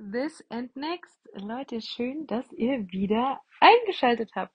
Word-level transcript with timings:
This 0.00 0.42
and 0.48 0.74
next. 0.76 1.14
Leute, 1.34 1.82
schön, 1.82 2.26
dass 2.26 2.50
ihr 2.52 2.90
wieder 2.90 3.38
eingeschaltet 3.60 4.30
habt. 4.34 4.54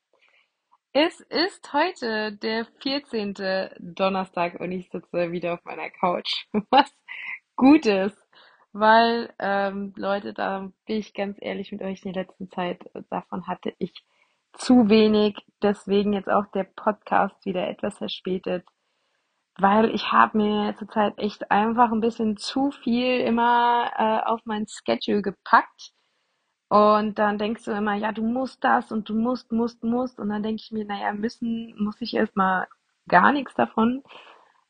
Es 0.91 1.19
ist 1.19 1.71
heute 1.71 2.35
der 2.35 2.65
14. 2.81 3.35
Donnerstag 3.79 4.59
und 4.59 4.71
ich 4.71 4.89
sitze 4.89 5.31
wieder 5.31 5.53
auf 5.53 5.63
meiner 5.63 5.91
Couch. 5.91 6.47
Was 6.71 6.91
gut 7.55 7.85
ist. 7.85 8.17
Weil, 8.73 9.31
ähm, 9.37 9.93
Leute, 9.95 10.33
da 10.33 10.71
bin 10.87 10.97
ich 10.97 11.13
ganz 11.13 11.37
ehrlich 11.39 11.71
mit 11.71 11.83
euch 11.83 12.03
in 12.03 12.13
der 12.13 12.23
letzten 12.23 12.49
Zeit, 12.49 12.83
davon 13.11 13.45
hatte 13.45 13.75
ich 13.77 13.93
zu 14.53 14.89
wenig. 14.89 15.37
Deswegen 15.61 16.13
jetzt 16.13 16.29
auch 16.29 16.47
der 16.55 16.63
Podcast 16.63 17.45
wieder 17.45 17.69
etwas 17.69 17.99
verspätet. 17.99 18.65
Weil 19.57 19.93
ich 19.95 20.11
habe 20.11 20.37
mir 20.37 20.75
zurzeit 20.77 21.17
echt 21.17 21.49
einfach 21.49 21.91
ein 21.91 22.01
bisschen 22.01 22.35
zu 22.37 22.71
viel 22.71 23.21
immer 23.21 23.89
äh, 23.97 24.29
auf 24.29 24.41
mein 24.45 24.65
Schedule 24.67 25.21
gepackt. 25.21 25.93
Und 26.67 27.19
dann 27.19 27.37
denkst 27.37 27.63
du 27.65 27.71
immer, 27.71 27.95
ja, 27.95 28.11
du 28.11 28.23
musst 28.23 28.63
das 28.63 28.91
und 28.91 29.07
du 29.07 29.15
musst, 29.15 29.51
musst, 29.51 29.83
musst. 29.83 30.19
Und 30.19 30.29
dann 30.29 30.43
denke 30.43 30.61
ich 30.63 30.71
mir, 30.71 30.85
naja, 30.85 31.13
müssen 31.13 31.73
muss 31.77 32.01
ich 32.01 32.15
erstmal 32.15 32.67
gar 33.07 33.31
nichts 33.31 33.53
davon. 33.55 34.03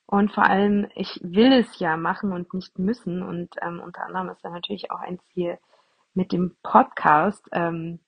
Und 0.05 0.31
vor 0.33 0.45
allem, 0.45 0.87
ich 0.95 1.19
will 1.23 1.51
es 1.53 1.79
ja 1.79 1.97
machen 1.97 2.31
und 2.31 2.53
nicht 2.53 2.77
müssen. 2.77 3.23
Und 3.23 3.55
ähm, 3.61 3.79
unter 3.79 4.03
anderem 4.05 4.29
ist 4.29 4.43
da 4.43 4.49
natürlich 4.49 4.91
auch 4.91 4.99
ein 4.99 5.19
Ziel 5.33 5.57
mit 6.13 6.31
dem 6.31 6.55
Podcast. 6.61 7.43
Ähm, 7.51 7.99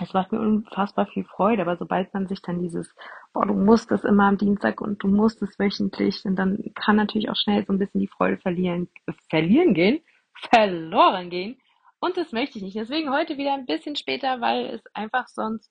es 0.00 0.12
macht 0.12 0.32
mir 0.32 0.40
unfassbar 0.40 1.06
viel 1.06 1.24
Freude, 1.24 1.62
aber 1.62 1.76
sobald 1.76 2.12
man 2.14 2.26
sich 2.26 2.42
dann 2.42 2.60
dieses, 2.60 2.94
boah, 3.32 3.46
du 3.46 3.54
musst 3.54 3.92
es 3.92 4.04
immer 4.04 4.24
am 4.24 4.38
Dienstag 4.38 4.80
und 4.80 5.02
du 5.02 5.08
musst 5.08 5.40
es 5.42 5.58
wöchentlich, 5.58 6.24
und 6.24 6.36
dann 6.36 6.58
kann 6.74 6.96
natürlich 6.96 7.30
auch 7.30 7.36
schnell 7.36 7.64
so 7.64 7.72
ein 7.72 7.78
bisschen 7.78 8.00
die 8.00 8.08
Freude 8.08 8.38
verlieren, 8.38 8.88
verlieren 9.30 9.72
gehen, 9.72 10.00
verloren 10.34 11.30
gehen. 11.30 11.58
Und 12.00 12.16
das 12.16 12.32
möchte 12.32 12.58
ich 12.58 12.64
nicht. 12.64 12.76
Deswegen 12.76 13.12
heute 13.12 13.38
wieder 13.38 13.54
ein 13.54 13.66
bisschen 13.66 13.96
später, 13.96 14.40
weil 14.40 14.66
es 14.66 14.82
einfach 14.94 15.28
sonst 15.28 15.70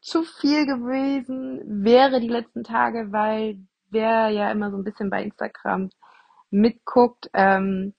zu 0.00 0.24
viel 0.24 0.66
gewesen 0.66 1.62
wäre 1.84 2.20
die 2.20 2.28
letzten 2.28 2.64
Tage, 2.64 3.12
weil 3.12 3.58
wer 3.90 4.28
ja 4.30 4.50
immer 4.50 4.70
so 4.70 4.76
ein 4.76 4.84
bisschen 4.84 5.08
bei 5.08 5.22
Instagram 5.22 5.90
mitguckt, 6.50 7.30
ähm, 7.32 7.94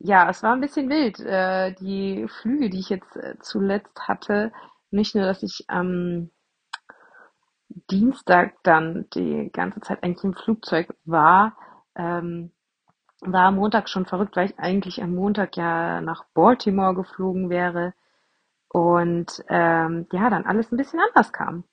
ja, 0.00 0.28
es 0.28 0.42
war 0.42 0.52
ein 0.52 0.60
bisschen 0.60 0.90
wild. 0.90 1.20
Äh, 1.20 1.74
die 1.74 2.26
Flüge, 2.28 2.68
die 2.70 2.80
ich 2.80 2.88
jetzt 2.88 3.16
äh, 3.16 3.36
zuletzt 3.40 4.08
hatte, 4.08 4.52
nicht 4.92 5.14
nur, 5.14 5.24
dass 5.24 5.42
ich 5.42 5.64
am 5.68 6.30
Dienstag 7.90 8.54
dann 8.62 9.06
die 9.14 9.50
ganze 9.52 9.80
Zeit 9.80 10.02
eigentlich 10.02 10.24
im 10.24 10.34
Flugzeug 10.34 10.94
war, 11.04 11.56
ähm, 11.94 12.52
war 13.20 13.46
am 13.46 13.56
Montag 13.56 13.88
schon 13.88 14.06
verrückt, 14.06 14.36
weil 14.36 14.50
ich 14.50 14.58
eigentlich 14.58 15.02
am 15.02 15.14
Montag 15.14 15.56
ja 15.56 16.00
nach 16.00 16.24
Baltimore 16.34 16.94
geflogen 16.94 17.50
wäre 17.50 17.94
und 18.68 19.44
ähm, 19.48 20.06
ja, 20.12 20.30
dann 20.30 20.46
alles 20.46 20.72
ein 20.72 20.76
bisschen 20.76 21.00
anders 21.00 21.32
kam. 21.32 21.64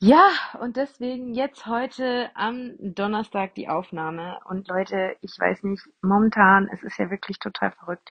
Ja, 0.00 0.30
und 0.60 0.76
deswegen 0.76 1.34
jetzt 1.34 1.66
heute 1.66 2.30
am 2.34 2.76
Donnerstag 2.78 3.54
die 3.56 3.68
Aufnahme. 3.68 4.38
Und 4.44 4.68
Leute, 4.68 5.16
ich 5.22 5.36
weiß 5.38 5.64
nicht, 5.64 5.82
momentan, 6.02 6.68
es 6.72 6.84
ist 6.84 6.98
ja 6.98 7.10
wirklich 7.10 7.40
total 7.40 7.72
verrückt. 7.72 8.10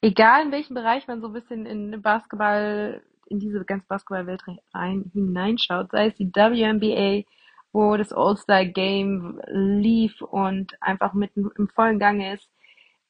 Egal 0.00 0.44
in 0.44 0.52
welchem 0.52 0.74
Bereich 0.74 1.08
man 1.08 1.20
so 1.20 1.28
ein 1.28 1.32
bisschen 1.32 1.66
in 1.66 2.00
Basketball, 2.02 3.02
in 3.26 3.40
diese 3.40 3.64
ganze 3.64 3.86
Basketballwelt 3.88 4.42
rein 4.72 5.10
hineinschaut, 5.12 5.90
sei 5.90 6.06
es 6.06 6.14
die 6.14 6.30
WNBA, 6.32 7.28
wo 7.72 7.96
das 7.96 8.12
All-Star 8.12 8.64
Game 8.64 9.40
lief 9.48 10.22
und 10.22 10.80
einfach 10.80 11.14
mit 11.14 11.32
im 11.36 11.68
vollen 11.74 11.98
Gange 11.98 12.34
ist, 12.34 12.48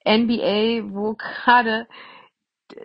NBA, 0.04 0.90
wo 0.92 1.14
gerade 1.14 1.86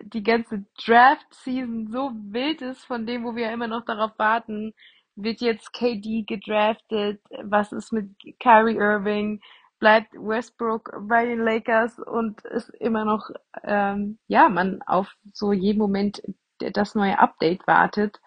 die 0.02 0.22
ganze 0.22 0.64
Draft-Season 0.84 1.88
so 1.90 2.12
wild 2.14 2.62
ist, 2.62 2.84
von 2.84 3.06
dem, 3.06 3.24
wo 3.24 3.34
wir 3.34 3.52
immer 3.52 3.68
noch 3.68 3.84
darauf 3.84 4.18
warten, 4.18 4.74
wird 5.16 5.40
jetzt 5.40 5.72
KD 5.72 6.24
gedraftet? 6.26 7.20
Was 7.42 7.72
ist 7.72 7.92
mit 7.92 8.10
Kyrie 8.40 8.76
Irving? 8.76 9.40
Bleibt 9.84 10.14
Westbrook 10.14 10.94
bei 10.98 11.26
den 11.26 11.40
Lakers 11.40 11.98
und 11.98 12.40
ist 12.46 12.70
immer 12.80 13.04
noch, 13.04 13.28
ähm, 13.64 14.18
ja, 14.28 14.48
man 14.48 14.80
auf 14.86 15.14
so 15.34 15.52
jeden 15.52 15.78
Moment 15.78 16.22
das 16.58 16.94
neue 16.94 17.18
Update 17.18 17.66
wartet. 17.66 18.18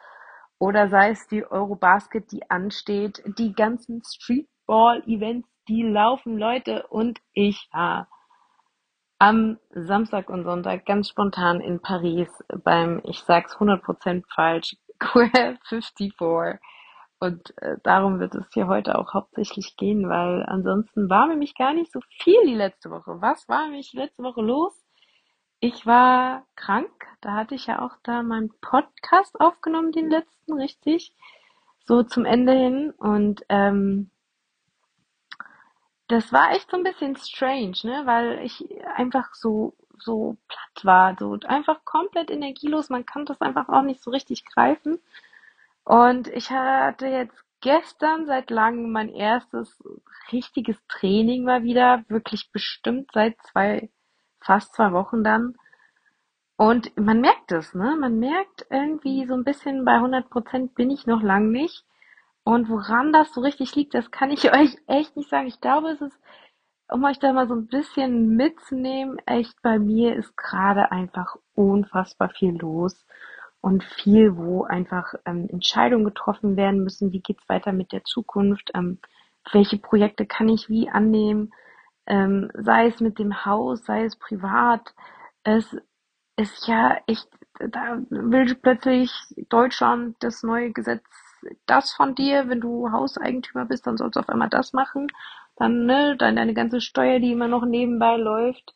Oder 0.60 0.88
sei 0.88 1.10
es 1.10 1.28
die 1.28 1.44
Eurobasket, 1.44 2.32
die 2.32 2.48
ansteht, 2.52 3.24
die 3.40 3.54
ganzen 3.54 4.04
Streetball-Events, 4.04 5.50
die 5.68 5.82
laufen, 5.82 6.38
Leute. 6.38 6.86
Und 6.90 7.22
ich 7.34 7.68
war 7.72 8.08
am 9.18 9.58
Samstag 9.72 10.30
und 10.30 10.44
Sonntag 10.44 10.86
ganz 10.86 11.10
spontan 11.10 11.60
in 11.60 11.82
Paris 11.82 12.30
beim, 12.64 13.02
ich 13.04 13.22
sag's 13.22 13.56
100% 13.56 14.26
falsch, 14.32 14.76
Square 15.02 15.58
54 15.70 16.14
und 17.20 17.58
äh, 17.62 17.78
darum 17.84 18.20
wird 18.20 18.36
es 18.36 18.46
hier 18.54 18.68
heute 18.68 18.98
auch 18.98 19.14
hauptsächlich 19.14 19.76
gehen, 19.78 20.10
weil 20.10 20.44
ansonsten 20.44 21.10
war 21.10 21.28
nämlich 21.28 21.56
gar 21.56 21.74
nicht 21.74 21.92
so 21.92 22.00
viel 22.22 22.46
die 22.46 22.56
letzte 22.56 22.92
Woche. 22.92 23.22
Was 23.22 23.48
war 23.50 23.66
nämlich 23.66 23.94
letzte 23.94 24.24
Woche 24.24 24.42
los? 24.42 24.74
Ich 25.60 25.86
war 25.88 26.46
krank, 26.56 26.92
da 27.22 27.34
hatte 27.34 27.56
ich 27.56 27.66
ja 27.66 27.82
auch 27.82 27.98
da 28.04 28.22
meinen 28.22 28.52
Podcast 28.62 29.40
aufgenommen, 29.40 29.92
den 29.92 30.10
letzten, 30.10 30.54
richtig, 30.54 31.14
so 31.86 32.04
zum 32.04 32.26
Ende 32.26 32.54
hin. 32.54 32.92
Und 32.92 33.44
ähm, 33.50 34.12
das 36.08 36.32
war 36.32 36.52
echt 36.52 36.70
so 36.70 36.78
ein 36.78 36.84
bisschen 36.84 37.16
strange, 37.16 37.78
ne? 37.84 38.04
Weil 38.06 38.40
ich 38.46 38.64
einfach 38.96 39.34
so 39.34 39.74
so 40.00 40.38
platt 40.48 40.86
war, 40.86 41.16
so 41.18 41.38
einfach 41.48 41.84
komplett 41.86 42.30
energielos. 42.30 42.90
Man 42.90 43.06
kann 43.06 43.26
das 43.26 43.42
einfach 43.42 43.70
auch 43.70 43.82
nicht 43.82 44.02
so 44.04 44.12
richtig 44.12 44.46
greifen. 44.46 45.00
Und 45.88 46.28
ich 46.28 46.52
hatte 46.52 47.08
jetzt 47.08 47.46
gestern 47.62 48.26
seit 48.26 48.50
langem 48.50 48.92
mein 48.92 49.08
erstes 49.08 49.82
richtiges 50.34 50.76
Training 50.90 51.46
mal 51.46 51.64
wieder, 51.64 52.04
wirklich 52.10 52.52
bestimmt 52.52 53.10
seit 53.14 53.38
zwei, 53.44 53.90
fast 54.42 54.76
zwei 54.76 54.92
Wochen 54.92 55.24
dann. 55.24 55.56
Und 56.58 56.92
man 56.98 57.22
merkt 57.22 57.54
es, 57.54 57.74
ne? 57.74 57.96
Man 57.98 58.20
merkt 58.20 58.66
irgendwie 58.70 59.26
so 59.28 59.34
ein 59.34 59.46
bisschen 59.46 59.86
bei 59.86 59.94
100 59.94 60.30
Prozent 60.30 60.76
bin 60.76 60.90
ich 60.90 61.08
noch 61.08 61.22
lang 61.22 61.52
nicht. 61.52 61.86
Und 62.44 62.68
woran 62.68 63.14
das 63.14 63.34
so 63.34 63.40
richtig 63.40 63.74
liegt, 63.76 63.94
das 63.94 64.12
kann 64.12 64.30
ich 64.30 64.52
euch 64.54 64.76
echt 64.88 65.16
nicht 65.16 65.30
sagen. 65.30 65.48
Ich 65.48 65.62
glaube, 65.62 65.92
es 65.92 66.02
ist, 66.02 66.20
um 66.90 67.02
euch 67.06 67.20
da 67.20 67.32
mal 67.32 67.48
so 67.48 67.56
ein 67.56 67.68
bisschen 67.68 68.36
mitzunehmen, 68.36 69.20
echt 69.26 69.62
bei 69.62 69.80
mir 69.80 70.18
ist 70.18 70.36
gerade 70.36 70.92
einfach 70.92 71.38
unfassbar 71.54 72.28
viel 72.28 72.58
los 72.58 73.06
und 73.62 73.84
viel, 73.84 74.38
wo 74.38 74.64
einfach 74.64 75.14
ähm, 75.26 75.48
Entscheidungen 75.50 76.06
getroffen 76.06 76.56
werden 76.58 76.84
müssen. 76.84 77.12
Wie 77.12 77.22
geht's 77.22 77.48
weiter 77.50 77.72
mit 77.74 77.92
der 77.92 78.04
Zukunft? 78.04 78.72
Ähm, 78.76 79.00
welche 79.52 79.78
Projekte 79.78 80.26
kann 80.26 80.50
ich 80.50 80.70
wie 80.70 80.90
annehmen? 80.90 81.52
Ähm, 82.06 82.52
sei 82.54 82.88
es 82.88 83.00
mit 83.02 83.20
dem 83.20 83.46
Haus, 83.46 83.86
sei 83.86 84.06
es 84.06 84.18
privat. 84.18 84.94
Es 85.44 85.76
ist 86.38 86.68
ja 86.68 86.98
echt, 87.08 87.28
da 87.60 88.00
will 88.10 88.56
plötzlich 88.56 89.12
Deutschland 89.50 90.16
das 90.20 90.44
neue 90.44 90.72
Gesetz 90.72 91.04
das 91.66 91.92
von 91.94 92.16
dir, 92.16 92.50
wenn 92.50 92.62
du 92.62 92.92
Hauseigentümer 92.92 93.66
bist, 93.66 93.88
dann 93.88 93.98
sollst 93.98 94.16
du 94.16 94.20
auf 94.20 94.30
einmal 94.30 94.50
das 94.50 94.74
machen. 94.74 95.08
Dann, 95.56 95.86
ne, 95.86 96.16
dann 96.18 96.36
deine 96.36 96.54
ganze 96.54 96.82
Steuer, 96.82 97.20
die 97.20 97.32
immer 97.32 97.48
noch 97.48 97.66
nebenbei 97.66 98.18
läuft. 98.18 98.76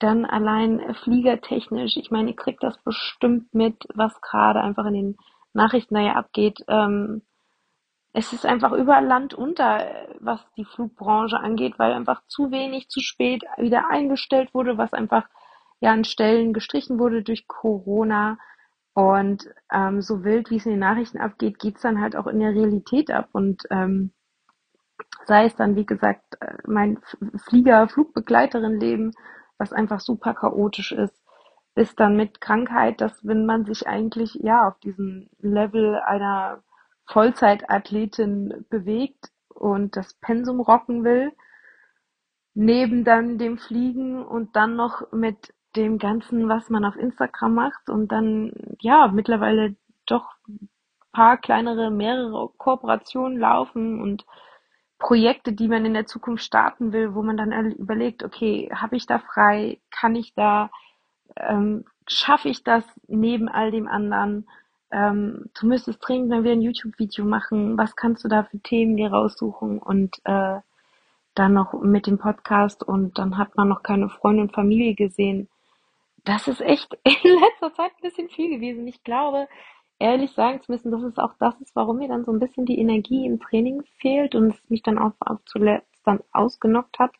Dann 0.00 0.24
allein 0.24 0.94
fliegertechnisch, 0.94 1.96
ich 1.96 2.10
meine, 2.10 2.30
ihr 2.30 2.36
kriegt 2.36 2.62
das 2.62 2.76
bestimmt 2.78 3.54
mit, 3.54 3.86
was 3.94 4.20
gerade 4.22 4.60
einfach 4.60 4.86
in 4.86 4.94
den 4.94 5.16
Nachrichten 5.52 5.94
da 5.94 6.00
ja 6.00 6.14
abgeht. 6.14 6.64
Ähm, 6.68 7.22
es 8.12 8.32
ist 8.32 8.44
einfach 8.46 8.72
überall 8.72 9.04
Land 9.04 9.34
unter, 9.34 9.86
was 10.18 10.40
die 10.56 10.64
Flugbranche 10.64 11.38
angeht, 11.38 11.78
weil 11.78 11.92
einfach 11.92 12.22
zu 12.26 12.50
wenig, 12.50 12.88
zu 12.88 13.00
spät 13.00 13.44
wieder 13.58 13.88
eingestellt 13.90 14.52
wurde, 14.54 14.78
was 14.78 14.92
einfach 14.92 15.28
ja 15.80 15.92
an 15.92 16.04
Stellen 16.04 16.52
gestrichen 16.52 16.98
wurde 16.98 17.22
durch 17.22 17.46
Corona. 17.46 18.38
Und 18.94 19.48
ähm, 19.70 20.00
so 20.00 20.24
wild, 20.24 20.50
wie 20.50 20.56
es 20.56 20.66
in 20.66 20.72
den 20.72 20.80
Nachrichten 20.80 21.18
abgeht, 21.18 21.58
geht's 21.58 21.82
dann 21.82 22.00
halt 22.00 22.16
auch 22.16 22.26
in 22.26 22.40
der 22.40 22.54
Realität 22.54 23.10
ab. 23.10 23.28
Und 23.32 23.64
ähm, 23.70 24.12
sei 25.26 25.44
es 25.44 25.54
dann, 25.56 25.76
wie 25.76 25.86
gesagt, 25.86 26.38
mein 26.66 26.98
Flieger, 27.44 27.86
Flugbegleiterin 27.86 28.80
leben, 28.80 29.12
was 29.60 29.72
einfach 29.72 30.00
super 30.00 30.34
chaotisch 30.34 30.92
ist. 30.92 31.14
bis 31.74 31.94
dann 31.94 32.16
mit 32.16 32.40
Krankheit, 32.40 33.00
dass 33.00 33.24
wenn 33.24 33.46
man 33.46 33.64
sich 33.64 33.86
eigentlich 33.86 34.34
ja 34.42 34.66
auf 34.66 34.78
diesem 34.80 35.30
Level 35.38 35.94
einer 36.00 36.64
Vollzeitathletin 37.06 38.66
bewegt 38.68 39.30
und 39.54 39.96
das 39.96 40.14
Pensum 40.14 40.60
rocken 40.60 41.04
will, 41.04 41.32
neben 42.54 43.04
dann 43.04 43.38
dem 43.38 43.56
Fliegen 43.56 44.24
und 44.24 44.56
dann 44.56 44.74
noch 44.74 45.12
mit 45.12 45.54
dem 45.76 45.98
Ganzen, 45.98 46.48
was 46.48 46.70
man 46.70 46.84
auf 46.84 46.96
Instagram 46.96 47.54
macht 47.54 47.88
und 47.88 48.10
dann 48.10 48.52
ja 48.80 49.08
mittlerweile 49.08 49.76
doch 50.06 50.28
paar 51.12 51.36
kleinere, 51.38 51.90
mehrere 51.90 52.50
Kooperationen 52.56 53.38
laufen 53.38 54.00
und 54.00 54.24
Projekte, 55.00 55.52
die 55.52 55.66
man 55.66 55.84
in 55.84 55.94
der 55.94 56.06
Zukunft 56.06 56.44
starten 56.44 56.92
will, 56.92 57.14
wo 57.14 57.22
man 57.22 57.36
dann 57.36 57.72
überlegt, 57.72 58.22
okay, 58.22 58.70
habe 58.72 58.96
ich 58.96 59.06
da 59.06 59.18
frei, 59.18 59.80
kann 59.90 60.14
ich 60.14 60.34
da, 60.34 60.70
ähm, 61.36 61.84
schaffe 62.06 62.48
ich 62.48 62.62
das 62.62 62.84
neben 63.08 63.48
all 63.48 63.72
dem 63.72 63.88
anderen? 63.88 64.46
Ähm, 64.92 65.46
du 65.58 65.66
müsstest 65.66 66.06
dringend 66.06 66.28
mal 66.28 66.44
wieder 66.44 66.52
ein 66.52 66.62
YouTube-Video 66.62 67.24
machen. 67.24 67.78
Was 67.78 67.96
kannst 67.96 68.24
du 68.24 68.28
da 68.28 68.44
für 68.44 68.58
Themen 68.58 68.96
dir 68.96 69.10
raussuchen? 69.10 69.78
Und 69.78 70.20
äh, 70.24 70.60
dann 71.34 71.52
noch 71.54 71.72
mit 71.72 72.06
dem 72.06 72.18
Podcast 72.18 72.82
und 72.82 73.18
dann 73.18 73.38
hat 73.38 73.56
man 73.56 73.68
noch 73.68 73.82
keine 73.82 74.08
Freunde 74.08 74.42
und 74.42 74.52
Familie 74.52 74.94
gesehen. 74.94 75.48
Das 76.24 76.46
ist 76.46 76.60
echt 76.60 76.92
in 77.04 77.40
letzter 77.40 77.72
Zeit 77.72 77.92
ein 77.96 78.02
bisschen 78.02 78.28
viel 78.28 78.50
gewesen. 78.50 78.86
Ich 78.86 79.02
glaube, 79.02 79.48
ehrlich 80.00 80.32
sagen 80.32 80.60
zu 80.62 80.72
müssen, 80.72 80.90
dass 80.90 81.02
es 81.02 81.18
auch 81.18 81.34
das 81.38 81.60
ist, 81.60 81.76
warum 81.76 81.98
mir 81.98 82.08
dann 82.08 82.24
so 82.24 82.32
ein 82.32 82.40
bisschen 82.40 82.66
die 82.66 82.78
Energie 82.78 83.26
im 83.26 83.38
Training 83.38 83.84
fehlt 83.98 84.34
und 84.34 84.50
es 84.50 84.70
mich 84.70 84.82
dann 84.82 84.98
auch, 84.98 85.12
zuletzt 85.44 86.00
dann 86.04 86.20
ausgenockt 86.32 86.98
hat. 86.98 87.12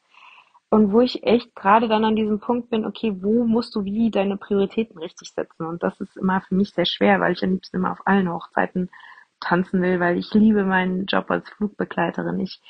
Und 0.70 0.92
wo 0.92 1.00
ich 1.00 1.24
echt 1.24 1.54
gerade 1.54 1.88
dann 1.88 2.04
an 2.04 2.16
diesem 2.16 2.40
Punkt 2.40 2.70
bin, 2.70 2.86
okay, 2.86 3.12
wo 3.20 3.44
musst 3.44 3.74
du 3.74 3.84
wie 3.84 4.10
deine 4.10 4.36
Prioritäten 4.36 4.98
richtig 4.98 5.32
setzen? 5.32 5.66
Und 5.66 5.82
das 5.82 6.00
ist 6.00 6.16
immer 6.16 6.40
für 6.42 6.54
mich 6.54 6.72
sehr 6.72 6.86
schwer, 6.86 7.20
weil 7.20 7.32
ich 7.32 7.42
am 7.42 7.50
liebsten 7.50 7.76
immer 7.76 7.92
auf 7.92 8.06
allen 8.06 8.32
Hochzeiten 8.32 8.88
tanzen 9.40 9.82
will, 9.82 10.00
weil 10.00 10.16
ich 10.16 10.32
liebe 10.32 10.64
meinen 10.64 11.06
Job 11.06 11.30
als 11.30 11.48
Flugbegleiterin. 11.50 12.38
Ich 12.38 12.60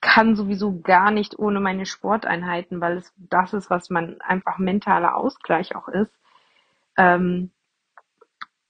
kann 0.00 0.34
sowieso 0.34 0.80
gar 0.80 1.10
nicht 1.10 1.38
ohne 1.38 1.60
meine 1.60 1.86
Sporteinheiten, 1.86 2.80
weil 2.80 2.96
es 2.98 3.12
das 3.16 3.52
ist, 3.52 3.70
was 3.70 3.90
mein 3.90 4.20
einfach 4.20 4.58
mentaler 4.58 5.16
Ausgleich 5.16 5.76
auch 5.76 5.88
ist. 5.88 6.12
Ähm, 6.96 7.50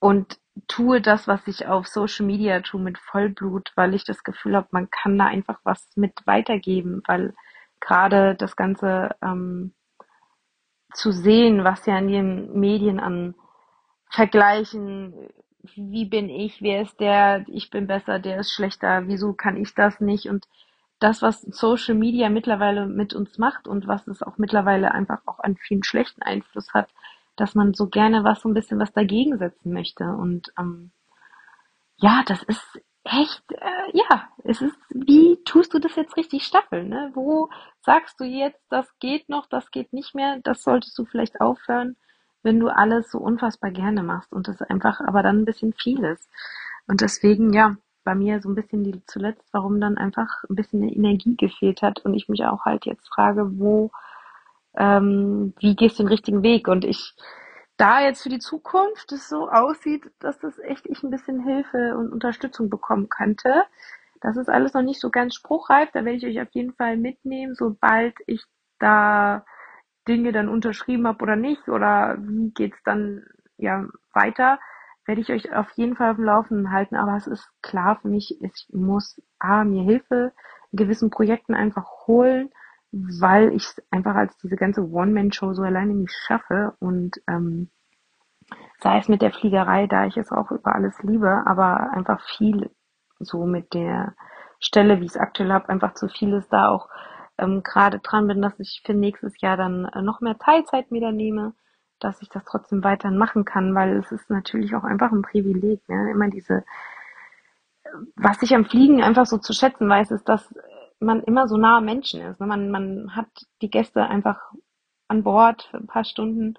und 0.05 0.37
tue 0.67 1.01
das, 1.01 1.27
was 1.27 1.47
ich 1.47 1.65
auf 1.65 1.87
Social 1.87 2.27
Media 2.27 2.59
tue, 2.59 2.79
mit 2.79 2.99
Vollblut, 2.99 3.71
weil 3.73 3.95
ich 3.95 4.03
das 4.03 4.23
Gefühl 4.23 4.55
habe, 4.55 4.67
man 4.69 4.91
kann 4.91 5.17
da 5.17 5.25
einfach 5.25 5.59
was 5.63 5.83
mit 5.95 6.13
weitergeben, 6.25 7.01
weil 7.07 7.33
gerade 7.79 8.35
das 8.35 8.55
Ganze 8.55 9.15
ähm, 9.23 9.73
zu 10.93 11.11
sehen, 11.11 11.63
was 11.63 11.87
ja 11.87 11.97
in 11.97 12.07
den 12.07 12.59
Medien 12.59 12.99
an 12.99 13.33
Vergleichen, 14.07 15.15
wie 15.75 16.05
bin 16.05 16.29
ich, 16.29 16.61
wer 16.61 16.83
ist 16.83 16.99
der, 16.99 17.43
ich 17.47 17.71
bin 17.71 17.87
besser, 17.87 18.19
der 18.19 18.37
ist 18.41 18.51
schlechter, 18.51 19.07
wieso 19.07 19.33
kann 19.33 19.57
ich 19.57 19.73
das 19.73 20.01
nicht? 20.01 20.29
Und 20.29 20.45
das, 20.99 21.23
was 21.23 21.41
Social 21.41 21.95
Media 21.95 22.29
mittlerweile 22.29 22.85
mit 22.85 23.15
uns 23.15 23.39
macht 23.39 23.67
und 23.67 23.87
was 23.87 24.07
es 24.07 24.21
auch 24.21 24.37
mittlerweile 24.37 24.91
einfach 24.91 25.23
auch 25.25 25.39
an 25.39 25.57
vielen 25.57 25.83
schlechten 25.83 26.21
Einfluss 26.21 26.75
hat, 26.75 26.89
dass 27.35 27.55
man 27.55 27.73
so 27.73 27.87
gerne 27.87 28.23
was 28.23 28.41
so 28.41 28.49
ein 28.49 28.53
bisschen 28.53 28.79
was 28.79 28.93
dagegen 28.93 29.37
setzen 29.37 29.73
möchte. 29.73 30.05
Und 30.05 30.51
ähm, 30.57 30.91
ja, 31.97 32.23
das 32.25 32.43
ist 32.43 32.81
echt, 33.03 33.43
äh, 33.51 33.91
ja, 33.93 34.27
es 34.43 34.61
ist, 34.61 34.77
wie 34.89 35.39
tust 35.45 35.73
du 35.73 35.79
das 35.79 35.95
jetzt 35.95 36.17
richtig 36.17 36.43
staffeln? 36.43 36.89
Ne? 36.89 37.11
Wo 37.13 37.49
sagst 37.81 38.19
du 38.19 38.25
jetzt, 38.25 38.61
das 38.69 38.87
geht 38.99 39.29
noch, 39.29 39.47
das 39.47 39.71
geht 39.71 39.93
nicht 39.93 40.15
mehr, 40.15 40.39
das 40.43 40.63
solltest 40.63 40.97
du 40.97 41.05
vielleicht 41.05 41.39
aufhören, 41.39 41.95
wenn 42.43 42.59
du 42.59 42.69
alles 42.69 43.11
so 43.11 43.19
unfassbar 43.19 43.71
gerne 43.71 44.03
machst 44.03 44.33
und 44.33 44.47
das 44.47 44.61
einfach 44.61 44.99
aber 45.01 45.23
dann 45.23 45.41
ein 45.41 45.45
bisschen 45.45 45.73
viel 45.73 46.03
ist. 46.03 46.29
Und 46.87 47.01
deswegen, 47.01 47.53
ja, 47.53 47.77
bei 48.03 48.15
mir 48.15 48.41
so 48.41 48.49
ein 48.49 48.55
bisschen 48.55 48.83
die 48.83 49.03
zuletzt, 49.05 49.47
warum 49.51 49.81
dann 49.81 49.97
einfach 49.97 50.43
ein 50.49 50.55
bisschen 50.55 50.83
Energie 50.83 51.35
gefehlt 51.35 51.81
hat 51.81 52.05
und 52.05 52.13
ich 52.13 52.29
mich 52.29 52.45
auch 52.45 52.65
halt 52.65 52.85
jetzt 52.85 53.07
frage, 53.07 53.59
wo 53.59 53.91
ähm, 54.77 55.53
wie 55.59 55.75
gehst 55.75 55.99
du 55.99 56.03
den 56.03 56.09
richtigen 56.09 56.43
Weg? 56.43 56.67
Und 56.67 56.85
ich, 56.85 57.15
da 57.77 58.01
jetzt 58.01 58.23
für 58.23 58.29
die 58.29 58.39
Zukunft 58.39 59.11
es 59.11 59.29
so 59.29 59.49
aussieht, 59.49 60.09
dass 60.19 60.39
das 60.39 60.59
echt 60.59 60.85
ich 60.87 61.03
ein 61.03 61.11
bisschen 61.11 61.43
Hilfe 61.43 61.95
und 61.97 62.11
Unterstützung 62.11 62.69
bekommen 62.69 63.09
könnte. 63.09 63.63
Das 64.21 64.37
ist 64.37 64.49
alles 64.49 64.73
noch 64.73 64.81
nicht 64.81 64.99
so 64.99 65.09
ganz 65.09 65.35
spruchreif. 65.35 65.89
Da 65.91 66.05
werde 66.05 66.17
ich 66.17 66.25
euch 66.25 66.41
auf 66.41 66.51
jeden 66.51 66.73
Fall 66.73 66.97
mitnehmen, 66.97 67.55
sobald 67.55 68.15
ich 68.27 68.43
da 68.79 69.45
Dinge 70.07 70.31
dann 70.31 70.49
unterschrieben 70.49 71.07
habe 71.07 71.23
oder 71.23 71.35
nicht 71.35 71.67
oder 71.67 72.17
wie 72.19 72.51
geht's 72.51 72.81
dann 72.83 73.25
ja 73.57 73.85
weiter, 74.13 74.59
werde 75.05 75.21
ich 75.21 75.31
euch 75.31 75.53
auf 75.53 75.69
jeden 75.75 75.95
Fall 75.95 76.11
auf 76.11 76.17
dem 76.17 76.25
Laufenden 76.25 76.71
halten. 76.71 76.95
Aber 76.95 77.15
es 77.15 77.27
ist 77.27 77.49
klar 77.61 77.99
für 78.01 78.07
mich, 78.07 78.37
ich 78.41 78.67
muss 78.71 79.21
A, 79.39 79.63
mir 79.63 79.83
Hilfe 79.83 80.33
in 80.71 80.77
gewissen 80.77 81.09
Projekten 81.09 81.53
einfach 81.53 82.07
holen 82.07 82.51
weil 82.95 83.53
ich 83.53 83.67
einfach 83.91 84.15
als 84.15 84.37
diese 84.37 84.55
ganze 84.55 84.89
One-Man-Show 84.89 85.53
so 85.53 85.63
alleine 85.63 85.93
nicht 85.93 86.15
schaffe 86.27 86.75
und 86.79 87.15
ähm, 87.27 87.69
sei 88.79 88.99
es 88.99 89.09
mit 89.09 89.21
der 89.21 89.33
Fliegerei, 89.33 89.87
da 89.87 90.05
ich 90.05 90.15
es 90.15 90.31
auch 90.31 90.49
über 90.51 90.75
alles 90.75 90.97
liebe, 91.03 91.43
aber 91.45 91.91
einfach 91.91 92.21
viel 92.37 92.71
so 93.19 93.45
mit 93.45 93.73
der 93.73 94.13
Stelle, 94.59 95.01
wie 95.01 95.05
ich 95.05 95.11
es 95.11 95.17
aktuell 95.17 95.51
habe, 95.51 95.67
einfach 95.69 95.93
zu 95.95 96.07
viel 96.07 96.33
ist, 96.33 96.53
da 96.53 96.69
auch 96.69 96.87
ähm, 97.37 97.63
gerade 97.63 97.99
dran 97.99 98.27
bin, 98.27 98.41
dass 98.41 98.57
ich 98.59 98.81
für 98.85 98.93
nächstes 98.93 99.41
Jahr 99.41 99.57
dann 99.57 99.85
äh, 99.85 100.01
noch 100.01 100.21
mehr 100.21 100.37
Teilzeit 100.37 100.89
wieder 100.89 101.11
nehme, 101.11 101.53
dass 101.99 102.21
ich 102.21 102.29
das 102.29 102.45
trotzdem 102.45 102.81
weiterhin 102.83 103.17
machen 103.17 103.43
kann, 103.43 103.75
weil 103.75 103.97
es 103.97 104.09
ist 104.13 104.29
natürlich 104.29 104.73
auch 104.73 104.85
einfach 104.85 105.11
ein 105.11 105.21
Privileg, 105.21 105.81
ne? 105.89 106.11
immer 106.11 106.29
diese, 106.29 106.63
was 108.15 108.41
ich 108.41 108.55
am 108.55 108.65
Fliegen 108.65 109.03
einfach 109.03 109.25
so 109.25 109.37
zu 109.37 109.51
schätzen 109.51 109.89
weiß, 109.89 110.11
ist, 110.11 110.29
dass 110.29 110.53
man 110.99 111.23
immer 111.23 111.47
so 111.47 111.57
nah 111.57 111.77
am 111.77 111.85
Menschen 111.85 112.21
ist. 112.21 112.39
Ne? 112.39 112.47
Man, 112.47 112.71
man 112.71 113.15
hat 113.15 113.27
die 113.61 113.69
Gäste 113.69 114.03
einfach 114.03 114.39
an 115.07 115.23
Bord 115.23 115.63
für 115.69 115.77
ein 115.77 115.87
paar 115.87 116.05
Stunden, 116.05 116.55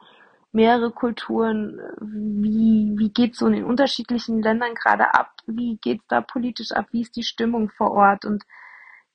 mehrere 0.52 0.90
Kulturen. 0.90 1.80
Wie, 2.00 2.94
wie 2.96 3.10
geht's 3.10 3.38
so 3.38 3.46
in 3.46 3.54
den 3.54 3.64
unterschiedlichen 3.64 4.42
Ländern 4.42 4.74
gerade 4.74 5.14
ab? 5.14 5.32
Wie 5.46 5.78
geht's 5.78 6.06
da 6.08 6.20
politisch 6.20 6.72
ab? 6.72 6.86
Wie 6.92 7.02
ist 7.02 7.16
die 7.16 7.22
Stimmung 7.22 7.70
vor 7.70 7.92
Ort? 7.92 8.24
Und 8.24 8.44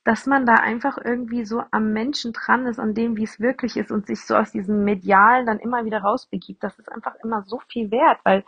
dass 0.03 0.25
man 0.25 0.45
da 0.45 0.55
einfach 0.55 0.97
irgendwie 1.03 1.45
so 1.45 1.63
am 1.71 1.93
Menschen 1.93 2.33
dran 2.33 2.65
ist, 2.65 2.79
an 2.79 2.93
dem, 2.95 3.17
wie 3.17 3.23
es 3.23 3.39
wirklich 3.39 3.77
ist 3.77 3.91
und 3.91 4.07
sich 4.07 4.25
so 4.25 4.35
aus 4.35 4.51
diesem 4.51 4.83
Medialen 4.83 5.45
dann 5.45 5.59
immer 5.59 5.85
wieder 5.85 5.99
rausbegibt, 5.99 6.63
das 6.63 6.77
ist 6.79 6.91
einfach 6.91 7.15
immer 7.23 7.43
so 7.43 7.59
viel 7.67 7.91
wert, 7.91 8.19
weil 8.23 8.43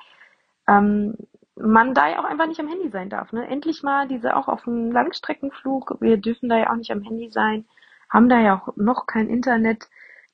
ähm, 0.67 1.15
man 1.55 1.93
da 1.93 2.09
ja 2.09 2.19
auch 2.19 2.25
einfach 2.25 2.47
nicht 2.47 2.59
am 2.59 2.67
Handy 2.67 2.89
sein 2.89 3.09
darf. 3.09 3.31
Ne? 3.31 3.47
Endlich 3.47 3.83
mal 3.83 4.07
diese 4.07 4.35
auch 4.35 4.47
auf 4.47 4.67
einem 4.67 4.91
Langstreckenflug, 4.91 5.97
wir 5.99 6.17
dürfen 6.17 6.49
da 6.49 6.57
ja 6.57 6.71
auch 6.71 6.75
nicht 6.75 6.91
am 6.91 7.01
Handy 7.01 7.29
sein, 7.29 7.65
haben 8.09 8.29
da 8.29 8.39
ja 8.39 8.59
auch 8.59 8.75
noch 8.75 9.05
kein 9.05 9.29
Internet. 9.29 9.89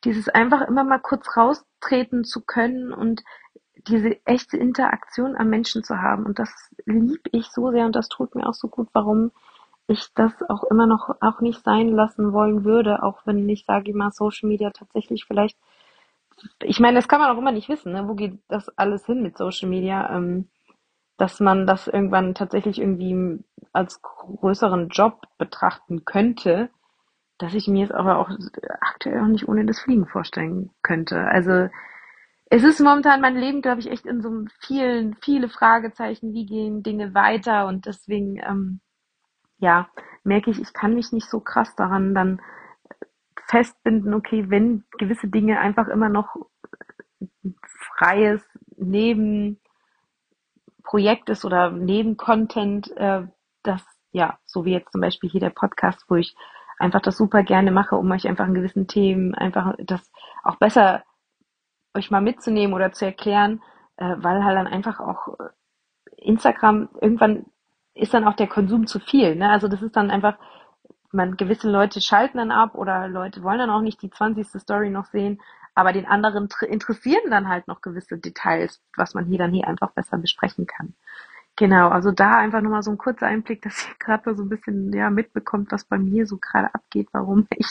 Dieses 0.05 0.29
einfach 0.29 0.61
immer 0.61 0.83
mal 0.83 0.99
kurz 0.99 1.35
raustreten 1.35 2.23
zu 2.23 2.41
können 2.41 2.93
und 2.93 3.23
diese 3.87 4.25
echte 4.25 4.57
Interaktion 4.57 5.35
am 5.35 5.49
Menschen 5.49 5.83
zu 5.83 6.01
haben. 6.01 6.25
Und 6.25 6.39
das 6.39 6.73
lieb 6.85 7.27
ich 7.31 7.47
so 7.47 7.71
sehr 7.71 7.85
und 7.85 7.95
das 7.95 8.07
tut 8.07 8.35
mir 8.35 8.47
auch 8.47 8.53
so 8.53 8.67
gut, 8.67 8.87
warum 8.93 9.31
ich 9.87 10.13
das 10.13 10.33
auch 10.47 10.63
immer 10.65 10.85
noch 10.85 11.17
auch 11.19 11.41
nicht 11.41 11.63
sein 11.63 11.89
lassen 11.89 12.31
wollen 12.31 12.63
würde, 12.63 13.03
auch 13.03 13.25
wenn 13.25 13.47
ich 13.49 13.65
sage 13.65 13.93
mal 13.93 14.11
Social 14.11 14.47
Media 14.47 14.69
tatsächlich 14.69 15.25
vielleicht 15.25 15.57
ich 16.63 16.79
meine, 16.79 16.97
das 16.97 17.07
kann 17.07 17.19
man 17.19 17.35
auch 17.35 17.37
immer 17.37 17.51
nicht 17.51 17.69
wissen, 17.69 17.91
ne? 17.91 18.07
wo 18.07 18.15
geht 18.15 18.39
das 18.47 18.69
alles 18.77 19.05
hin 19.05 19.21
mit 19.21 19.37
Social 19.37 19.67
Media. 19.69 20.15
Ähm, 20.15 20.47
dass 21.19 21.39
man 21.39 21.67
das 21.67 21.87
irgendwann 21.87 22.33
tatsächlich 22.33 22.79
irgendwie 22.79 23.43
als 23.73 24.01
größeren 24.01 24.87
Job 24.87 25.21
betrachten 25.37 26.05
könnte, 26.05 26.69
dass 27.37 27.53
ich 27.53 27.67
mir 27.67 27.85
es 27.85 27.91
aber 27.91 28.19
auch 28.19 28.29
aktuell 28.81 29.21
auch 29.21 29.27
nicht 29.27 29.47
ohne 29.47 29.65
das 29.65 29.79
Fliegen 29.79 30.07
vorstellen 30.07 30.71
könnte. 30.81 31.19
Also 31.19 31.69
es 32.49 32.63
ist 32.63 32.79
momentan 32.79 33.21
mein 33.21 33.35
Leben, 33.35 33.61
glaube 33.61 33.81
ich, 33.81 33.91
echt 33.91 34.05
in 34.05 34.21
so 34.21 34.45
vielen, 34.61 35.15
viele 35.21 35.49
Fragezeichen, 35.49 36.33
wie 36.33 36.45
gehen 36.45 36.83
Dinge 36.83 37.13
weiter 37.13 37.67
und 37.67 37.85
deswegen, 37.85 38.37
ähm, 38.37 38.79
ja, 39.59 39.89
merke 40.23 40.49
ich, 40.49 40.59
ich 40.59 40.73
kann 40.73 40.95
mich 40.95 41.11
nicht 41.11 41.29
so 41.29 41.41
krass 41.41 41.75
daran 41.75 42.15
dann 42.15 42.41
festbinden, 43.47 44.13
okay, 44.13 44.49
wenn 44.49 44.85
gewisse 44.97 45.27
Dinge 45.27 45.59
einfach 45.59 45.89
immer 45.89 46.09
noch 46.09 46.35
freies 47.97 48.41
Neben 48.81 49.59
Projekt 50.89 51.29
ist 51.29 51.45
oder 51.45 51.69
Nebencontent, 51.69 52.89
äh, 52.97 53.21
das, 53.61 53.85
ja, 54.11 54.39
so 54.45 54.65
wie 54.65 54.71
jetzt 54.71 54.91
zum 54.91 55.01
Beispiel 55.01 55.29
hier 55.29 55.39
der 55.39 55.51
Podcast, 55.51 56.03
wo 56.07 56.15
ich 56.15 56.35
einfach 56.79 56.99
das 56.99 57.15
super 57.15 57.43
gerne 57.43 57.69
mache, 57.71 57.95
um 57.95 58.09
euch 58.09 58.27
einfach 58.27 58.47
in 58.47 58.55
gewissen 58.55 58.87
Themen 58.87 59.35
einfach 59.35 59.75
das 59.77 60.11
auch 60.43 60.55
besser 60.55 61.03
euch 61.95 62.09
mal 62.09 62.21
mitzunehmen 62.21 62.73
oder 62.73 62.91
zu 62.91 63.05
erklären, 63.05 63.61
äh, 63.97 64.15
weil 64.17 64.43
halt 64.43 64.57
dann 64.57 64.65
einfach 64.65 64.99
auch 64.99 65.39
äh, 65.39 65.49
Instagram 66.17 66.89
irgendwann 66.99 67.45
ist 67.93 68.15
dann 68.15 68.27
auch 68.27 68.35
der 68.35 68.47
Konsum 68.47 68.87
zu 68.87 68.99
viel. 68.99 69.35
Ne? 69.35 69.47
Also 69.51 69.67
das 69.67 69.83
ist 69.83 69.95
dann 69.95 70.09
einfach, 70.09 70.39
man 71.11 71.37
gewisse 71.37 71.69
Leute 71.69 72.01
schalten 72.01 72.39
dann 72.39 72.51
ab 72.51 72.73
oder 72.73 73.07
Leute 73.07 73.43
wollen 73.43 73.59
dann 73.59 73.69
auch 73.69 73.81
nicht 73.81 74.01
die 74.01 74.09
20. 74.09 74.59
Story 74.59 74.89
noch 74.89 75.05
sehen, 75.05 75.39
aber 75.79 75.93
den 75.93 76.05
anderen 76.05 76.49
interessieren 76.67 77.31
dann 77.31 77.47
halt 77.47 77.67
noch 77.67 77.81
gewisse 77.81 78.17
Details, 78.17 78.81
was 78.97 79.13
man 79.13 79.25
hier 79.25 79.37
dann 79.37 79.53
hier 79.53 79.67
einfach 79.67 79.91
besser 79.91 80.17
besprechen 80.17 80.67
kann. 80.67 80.93
Genau, 81.55 81.89
also 81.89 82.11
da 82.11 82.37
einfach 82.37 82.61
nochmal 82.61 82.83
so 82.83 82.91
ein 82.91 82.97
kurzer 82.97 83.27
Einblick, 83.27 83.61
dass 83.61 83.85
ihr 83.87 83.95
gerade 83.99 84.35
so 84.35 84.43
ein 84.43 84.49
bisschen 84.49 84.93
ja 84.93 85.09
mitbekommt, 85.09 85.71
was 85.71 85.85
bei 85.85 85.97
mir 85.97 86.25
so 86.27 86.37
gerade 86.37 86.73
abgeht, 86.73 87.07
warum 87.11 87.47
ich 87.57 87.67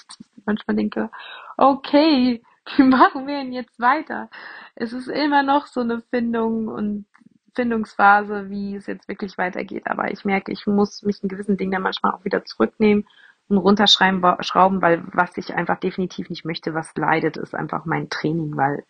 manchmal 0.47 0.77
denke, 0.77 1.11
okay, 1.57 2.43
wie 2.77 2.83
machen 2.83 3.27
wir 3.27 3.39
denn 3.39 3.53
jetzt 3.53 3.79
weiter? 3.79 4.31
Es 4.75 4.93
ist 4.93 5.09
immer 5.09 5.43
noch 5.43 5.67
so 5.67 5.81
eine 5.81 6.03
Findung 6.11 6.69
und 6.69 7.07
Findungsphase, 7.55 8.51
wie 8.51 8.77
es 8.77 8.87
jetzt 8.87 9.09
wirklich 9.09 9.37
weitergeht. 9.39 9.87
Aber 9.87 10.11
ich 10.13 10.25
merke, 10.25 10.53
ich 10.53 10.67
muss 10.67 11.03
mich 11.03 11.23
in 11.23 11.29
gewissen 11.29 11.57
Dingen 11.57 11.73
dann 11.73 11.83
manchmal 11.83 12.13
auch 12.13 12.25
wieder 12.25 12.45
zurücknehmen 12.45 13.07
und 13.49 13.59
runterschrauben, 13.59 14.83
weil 14.83 15.03
was 15.13 15.37
ich 15.37 15.55
einfach 15.55 15.79
definitiv 15.79 16.29
nicht 16.29 16.45
möchte, 16.45 16.75
was 16.75 16.95
leidet, 16.97 17.37
ist 17.37 17.55
einfach 17.55 17.85
mein 17.85 18.11
Training, 18.11 18.57
weil 18.57 18.85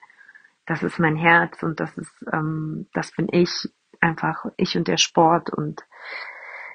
das 0.66 0.82
ist 0.82 0.98
mein 0.98 1.16
Herz 1.16 1.62
und 1.62 1.80
das 1.80 1.96
ist, 1.96 2.26
ähm, 2.32 2.88
das 2.92 3.12
bin 3.12 3.28
ich, 3.30 3.68
einfach 4.00 4.44
ich 4.56 4.76
und 4.76 4.88
der 4.88 4.98
Sport 4.98 5.50
und 5.50 5.82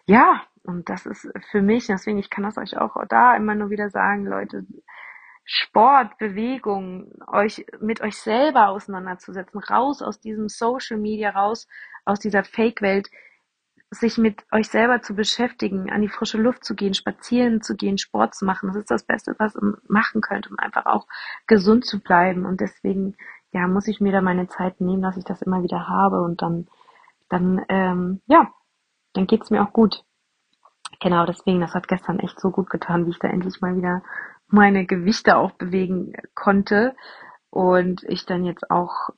ja, 0.06 0.42
und 0.64 0.90
das 0.90 1.06
ist 1.06 1.30
für 1.52 1.62
mich, 1.62 1.88
deswegen, 1.88 2.18
ich 2.18 2.30
kann 2.30 2.44
das 2.44 2.58
euch 2.58 2.78
auch 2.78 2.96
da 3.08 3.36
immer 3.36 3.56
nur 3.56 3.70
wieder 3.70 3.90
sagen, 3.90 4.26
Leute, 4.26 4.66
Sport, 5.46 6.18
Bewegung, 6.18 7.12
euch 7.28 7.66
mit 7.82 8.02
euch 8.02 8.18
selber 8.18 8.70
auseinanderzusetzen, 8.70 9.60
raus 9.60 10.02
aus 10.02 10.20
diesem 10.20 10.48
Social 10.48 10.98
Media, 10.98 11.32
raus 11.32 11.68
aus 12.06 12.20
dieser 12.20 12.44
Fake-Welt, 12.46 13.10
sich 13.94 14.18
mit 14.18 14.44
euch 14.52 14.70
selber 14.70 15.02
zu 15.02 15.16
beschäftigen, 15.16 15.92
an 15.92 16.02
die 16.02 16.10
frische 16.10 16.38
Luft 16.38 16.64
zu 16.64 16.76
gehen, 16.76 16.94
spazieren 16.94 17.62
zu 17.62 17.76
gehen, 17.76 17.98
Sport 17.98 18.36
zu 18.36 18.46
machen. 18.46 18.68
Das 18.68 18.76
ist 18.76 18.92
das 18.92 19.04
Beste, 19.04 19.36
was 19.38 19.56
ihr 19.56 19.78
machen 19.88 20.22
könnt, 20.22 20.50
um 20.50 20.58
einfach 20.58 20.86
auch 20.86 21.08
gesund 21.48 21.86
zu 21.86 22.00
bleiben. 22.00 22.46
Und 22.46 22.62
deswegen, 22.62 23.16
ja, 23.52 23.68
muss 23.68 23.88
ich 23.88 24.02
mir 24.02 24.12
da 24.12 24.22
meine 24.22 24.48
Zeit 24.48 24.82
nehmen, 24.82 25.02
dass 25.02 25.18
ich 25.18 25.26
das 25.26 25.42
immer 25.42 25.64
wieder 25.64 25.88
habe 25.88 26.22
und 26.22 26.42
dann, 26.42 26.68
dann, 27.30 27.64
ähm, 27.70 28.22
ja, 28.28 28.52
dann 29.14 29.28
geht's 29.28 29.50
mir 29.50 29.64
auch 29.64 29.74
gut. 29.74 30.04
Genau, 31.00 31.26
deswegen, 31.26 31.62
das 31.62 31.74
hat 31.74 31.88
gestern 31.88 32.20
echt 32.20 32.40
so 32.40 32.50
gut 32.52 32.70
getan, 32.70 33.06
wie 33.06 33.12
ich 33.12 33.20
da 33.20 33.28
endlich 33.28 33.62
mal 33.62 33.76
wieder 33.76 34.04
meine 34.48 34.86
Gewichte 34.86 35.38
auch 35.38 35.52
bewegen 35.52 36.14
konnte. 36.36 36.96
Und 37.50 38.04
ich 38.04 38.26
dann 38.26 38.46
jetzt 38.46 38.72
auch, 38.72 39.10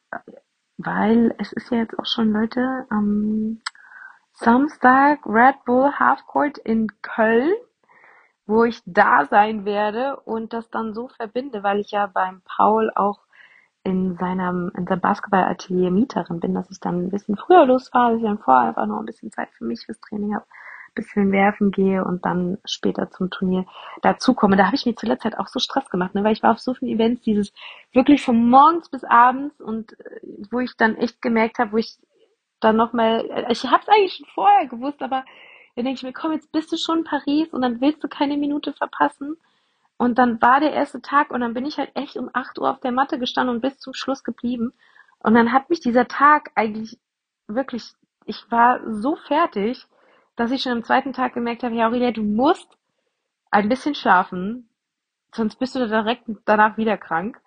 weil 0.78 1.34
es 1.38 1.54
ist 1.54 1.72
ja 1.72 1.78
jetzt 1.78 1.98
auch 1.98 2.06
schon, 2.06 2.34
Leute, 2.34 2.86
am 2.90 3.62
Samstag 4.36 5.26
Red 5.26 5.64
Bull 5.66 5.92
Half 5.98 6.28
Court 6.28 6.58
in 6.58 6.88
Köln, 7.02 7.54
wo 8.46 8.66
ich 8.66 8.82
da 8.86 9.26
sein 9.26 9.66
werde 9.66 10.18
und 10.18 10.54
das 10.54 10.70
dann 10.70 10.94
so 10.94 11.08
verbinde, 11.08 11.64
weil 11.64 11.80
ich 11.80 11.92
ja 11.92 12.08
beim 12.08 12.42
Paul 12.44 12.92
auch 12.96 13.20
in 13.84 14.18
seinem, 14.18 14.72
in 14.76 14.86
seinem 14.88 15.00
Basketballatelier 15.00 15.90
Mieterin 15.90 16.40
bin, 16.40 16.54
dass 16.54 16.70
ich 16.70 16.80
dann 16.80 17.06
ein 17.06 17.10
bisschen 17.12 17.38
früher 17.38 17.66
losfahre, 17.66 18.12
dass 18.12 18.22
ich 18.22 18.28
dann 18.28 18.40
vorher 18.40 18.70
einfach 18.70 18.86
noch 18.88 19.00
ein 19.00 19.06
bisschen 19.06 19.32
Zeit 19.32 19.50
für 19.58 19.64
mich 19.64 19.86
fürs 19.86 20.00
Training 20.02 20.36
habe 20.36 20.46
bisschen 20.96 21.32
werfen 21.32 21.72
gehe 21.72 22.04
und 22.04 22.26
dann 22.26 22.58
später 22.66 23.12
zum 23.12 23.30
Turnier 23.30 23.66
dazukomme. 24.02 24.56
Da 24.56 24.66
habe 24.66 24.76
ich 24.76 24.86
mir 24.86 24.96
zuletzt 24.96 25.26
halt 25.26 25.38
auch 25.38 25.48
so 25.48 25.60
Stress 25.60 25.90
gemacht, 25.90 26.16
ne? 26.16 26.24
weil 26.24 26.34
ich 26.34 26.42
war 26.42 26.52
auf 26.52 26.60
so 26.60 26.74
vielen 26.74 26.96
Events, 26.96 27.22
dieses 27.22 27.54
wirklich 27.94 28.24
von 28.24 28.50
morgens 28.50 28.90
bis 28.90 29.04
abends 29.04 29.60
und 29.62 30.00
äh, 30.00 30.22
wo 30.50 30.62
ich 30.62 30.76
dann 30.78 30.96
echt 30.96 31.22
gemerkt 31.22 31.60
habe, 31.60 31.74
wo 31.74 31.78
ich 31.78 31.98
dann 32.66 32.76
nochmal, 32.76 33.48
ich 33.50 33.64
habe 33.66 33.84
es 33.84 33.90
eigentlich 33.90 34.14
schon 34.16 34.26
vorher 34.34 34.68
gewusst, 34.68 35.02
aber 35.02 35.24
dann 35.76 35.86
denke 35.86 35.98
ich 35.98 36.04
mir, 36.04 36.14
komm, 36.14 36.32
jetzt 36.32 36.52
bist 36.52 36.72
du 36.72 36.78
schon 36.78 37.00
in 37.00 37.04
Paris 37.04 37.54
und 37.54 37.62
dann 37.62 37.82
willst 37.82 38.04
du 38.04 38.08
keine 38.08 38.38
Minute 38.38 38.74
verpassen. 38.74 39.38
Und 39.98 40.18
dann 40.18 40.42
war 40.42 40.60
der 40.60 40.74
erste 40.74 41.02
Tag 41.02 41.32
und 41.32 41.42
dann 41.42 41.54
bin 41.54 41.66
ich 41.66 41.78
halt 41.78 41.92
echt 41.96 42.18
um 42.18 42.30
8 42.34 42.60
Uhr 42.60 42.70
auf 42.70 42.80
der 42.80 42.92
Matte 42.92 43.20
gestanden 43.20 43.56
und 43.56 43.62
bis 43.62 43.80
zum 43.80 43.94
Schluss 43.94 44.24
geblieben. 44.24 44.74
Und 45.20 45.36
dann 45.36 45.54
hat 45.54 45.70
mich 45.70 45.80
dieser 45.80 46.08
Tag 46.08 46.52
eigentlich 46.56 47.00
wirklich, 47.48 47.94
ich 48.26 48.50
war 48.52 48.80
so 48.92 49.16
fertig, 49.16 49.86
dass 50.36 50.52
ich 50.52 50.64
schon 50.64 50.74
am 50.74 50.84
zweiten 50.84 51.14
Tag 51.14 51.34
gemerkt 51.34 51.64
habe, 51.64 51.76
ja 51.76 51.88
Aurelia, 51.88 52.12
du 52.12 52.24
musst 52.24 52.68
ein 53.52 53.70
bisschen 53.70 53.96
schlafen, 53.96 54.70
sonst 55.34 55.58
bist 55.58 55.76
du 55.76 55.88
direkt 55.88 56.26
danach 56.46 56.78
wieder 56.78 56.98
krank. 56.98 57.40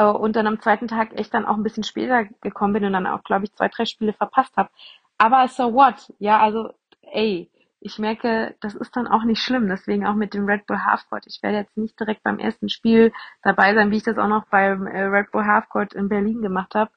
Äh, 0.00 0.04
und 0.04 0.34
dann 0.36 0.46
am 0.46 0.60
zweiten 0.60 0.88
Tag 0.88 1.12
echt 1.18 1.34
dann 1.34 1.44
auch 1.44 1.56
ein 1.56 1.62
bisschen 1.62 1.84
später 1.84 2.24
gekommen 2.40 2.72
bin 2.72 2.84
und 2.86 2.94
dann 2.94 3.06
auch, 3.06 3.22
glaube 3.22 3.44
ich, 3.44 3.52
zwei, 3.54 3.68
drei 3.68 3.84
Spiele 3.84 4.14
verpasst 4.14 4.56
habe. 4.56 4.70
Aber 5.18 5.46
so 5.48 5.74
what? 5.74 6.12
Ja, 6.18 6.40
also, 6.40 6.72
ey, 7.02 7.50
ich 7.80 7.98
merke, 7.98 8.56
das 8.60 8.74
ist 8.74 8.96
dann 8.96 9.06
auch 9.06 9.24
nicht 9.24 9.42
schlimm. 9.42 9.68
Deswegen 9.68 10.06
auch 10.06 10.14
mit 10.14 10.32
dem 10.32 10.46
Red 10.46 10.66
Bull 10.66 10.78
Halfcourt. 10.84 11.26
Ich 11.26 11.42
werde 11.42 11.58
jetzt 11.58 11.76
nicht 11.76 11.98
direkt 12.00 12.22
beim 12.22 12.38
ersten 12.38 12.70
Spiel 12.70 13.12
dabei 13.42 13.74
sein, 13.74 13.90
wie 13.90 13.98
ich 13.98 14.02
das 14.02 14.18
auch 14.18 14.28
noch 14.28 14.46
beim 14.46 14.86
äh, 14.86 15.02
Red 15.02 15.32
Bull 15.32 15.44
Halfcourt 15.44 15.92
in 15.92 16.08
Berlin 16.08 16.40
gemacht 16.40 16.74
habe. 16.74 16.90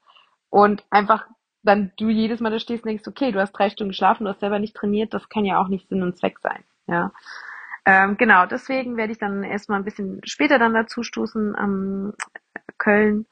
Und 0.50 0.84
einfach 0.90 1.28
dann 1.64 1.92
du 1.98 2.10
jedes 2.10 2.40
Mal 2.40 2.52
da 2.52 2.60
stehst 2.60 2.84
und 2.84 2.90
denkst, 2.90 3.08
okay, 3.08 3.32
du 3.32 3.40
hast 3.40 3.54
drei 3.54 3.70
Stunden 3.70 3.92
geschlafen, 3.92 4.26
du 4.26 4.30
hast 4.30 4.42
selber 4.42 4.60
nicht 4.60 4.76
trainiert, 4.76 5.14
das 5.14 5.30
kann 5.30 5.46
ja 5.46 5.60
auch 5.60 5.70
nicht 5.70 5.88
Sinn 5.90 6.04
und 6.04 6.18
Zweck 6.18 6.40
sein. 6.40 6.64
Ja. 6.88 7.12
Ähm, 7.86 8.18
genau, 8.18 8.46
deswegen 8.46 8.96
werde 8.96 9.12
ich 9.12 9.20
dann 9.20 9.44
erstmal 9.44 9.80
ein 9.80 9.86
bisschen 9.86 10.22
später 10.24 10.58
dann 10.58 10.74
dazu 10.74 11.04
stoßen 11.04 11.56
am 11.56 12.14
Köln 12.78 13.26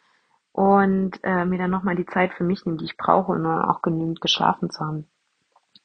und 0.51 1.20
äh, 1.24 1.46
mir 1.46 1.58
dann 1.58 1.72
nochmal 1.72 1.96
die 1.96 2.05
Zeit 2.05 2.34
für 2.34 2.43
mich 2.43 2.65
nehmen, 2.65 2.77
die 2.77 2.86
ich 2.86 2.98
brauche, 2.98 3.31
um 3.31 3.46
auch 3.46 3.81
genügend 3.81 4.20
geschlafen 4.20 4.70
zu 4.70 4.84
haben. 4.84 5.08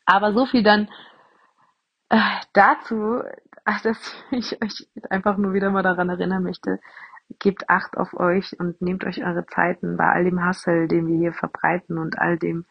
Aber 0.05 0.33
so 0.33 0.47
viel 0.47 0.63
dann 0.63 0.89
äh, 2.09 2.19
dazu, 2.53 3.23
dass 3.83 3.99
ich 4.31 4.61
euch 4.63 4.89
einfach 5.11 5.37
nur 5.37 5.53
wieder 5.53 5.71
mal 5.71 5.83
daran 5.83 6.09
erinnern 6.09 6.43
möchte, 6.43 6.81
gebt 7.39 7.69
Acht 7.69 7.97
auf 7.97 8.15
euch 8.15 8.59
und 8.59 8.81
nehmt 8.81 9.05
euch 9.05 9.25
eure 9.25 9.47
Zeiten 9.47 9.97
bei 9.97 10.07
all 10.07 10.25
dem 10.25 10.43
Hassel, 10.43 10.89
den 10.89 11.09
wir 11.09 11.17
hier 11.17 11.33
verbreiten 11.33 11.99
und 11.99 12.19
all 12.19 12.39
dem, 12.39 12.67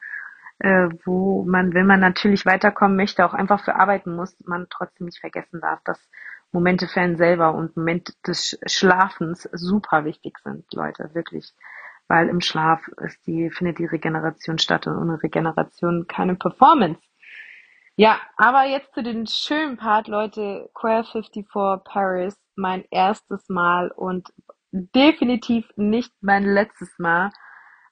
äh, 0.59 0.89
wo 1.03 1.43
man, 1.45 1.73
wenn 1.73 1.87
man 1.87 1.99
natürlich 1.99 2.45
weiterkommen 2.45 2.95
möchte, 2.95 3.25
auch 3.25 3.33
einfach 3.33 3.63
für 3.63 3.75
arbeiten 3.75 4.15
muss, 4.15 4.35
man 4.45 4.67
trotzdem 4.69 5.05
nicht 5.05 5.19
vergessen 5.19 5.59
darf, 5.61 5.81
dass 5.83 5.99
Momente 6.51 6.87
für 6.87 7.01
einen 7.01 7.17
selber 7.17 7.53
und 7.53 7.75
Momente 7.75 8.13
des 8.25 8.57
Schlafens 8.65 9.49
super 9.51 10.05
wichtig 10.05 10.37
sind, 10.43 10.65
Leute, 10.73 11.09
wirklich. 11.13 11.53
Weil 12.07 12.29
im 12.29 12.39
Schlaf 12.39 12.87
ist 13.03 13.25
die, 13.25 13.49
findet 13.49 13.79
die 13.79 13.85
Regeneration 13.85 14.59
statt 14.59 14.87
und 14.87 14.97
ohne 14.97 15.21
Regeneration 15.21 16.05
keine 16.07 16.35
Performance. 16.35 17.01
Ja, 17.97 18.19
aber 18.37 18.65
jetzt 18.65 18.93
zu 18.93 19.03
den 19.03 19.25
schönen 19.25 19.77
Part, 19.77 20.07
Leute. 20.07 20.69
Queer 20.73 21.03
54 21.03 21.47
Paris, 21.83 22.37
mein 22.55 22.83
erstes 22.91 23.47
Mal 23.49 23.89
und 23.89 24.29
definitiv 24.71 25.65
nicht 25.77 26.13
mein 26.21 26.43
letztes 26.43 26.99
Mal, 26.99 27.31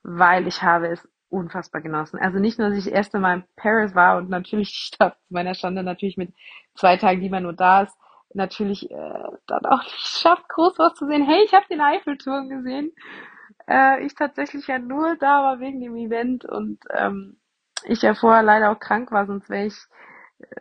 weil 0.04 0.48
ich 0.48 0.62
habe 0.62 0.88
es 0.88 1.08
unfassbar 1.34 1.82
genossen. 1.82 2.20
Also 2.20 2.40
nicht 2.40 2.60
nur, 2.60 2.70
dass 2.70 2.78
ich 2.78 2.86
das 2.86 2.94
erste 2.94 3.20
Mal 3.20 3.38
in 3.38 3.44
Paris 3.56 3.96
war 3.96 4.18
und 4.18 4.30
natürlich 4.30 4.70
die 4.72 4.96
Stadt 4.96 5.18
meiner 5.30 5.56
Schande 5.56 5.84
natürlich 5.84 6.18
mit 6.18 6.34
zwei 6.76 6.98
Tagen, 6.98 7.22
die 7.22 7.30
man 7.30 7.44
nur 7.44 7.54
da 7.54 7.82
ist, 7.84 7.98
natürlich 8.34 8.90
äh, 8.90 9.24
dann 9.48 9.66
auch 9.66 9.84
nicht 9.84 9.98
schafft, 9.98 10.48
groß 10.50 10.80
was 10.80 10.96
zu 10.96 11.08
sehen. 11.08 11.26
Hey, 11.26 11.44
ich 11.46 11.54
habe 11.54 11.66
den 11.70 11.82
Eiffelturm 11.82 12.50
gesehen. 12.50 12.92
Äh, 13.68 14.06
ich 14.06 14.16
tatsächlich 14.16 14.68
ja 14.68 14.80
nur 14.80 15.16
da 15.18 15.44
war 15.44 15.60
wegen 15.60 15.82
dem 15.82 15.96
Event 15.96 16.46
und 16.46 16.80
ähm, 16.90 17.38
ich 17.86 18.02
ja 18.02 18.14
vorher 18.14 18.44
leider 18.44 18.72
auch 18.72 18.80
krank 18.80 19.12
war, 19.12 19.26
sonst 19.26 19.50
wäre 19.50 19.66
ich 19.66 19.76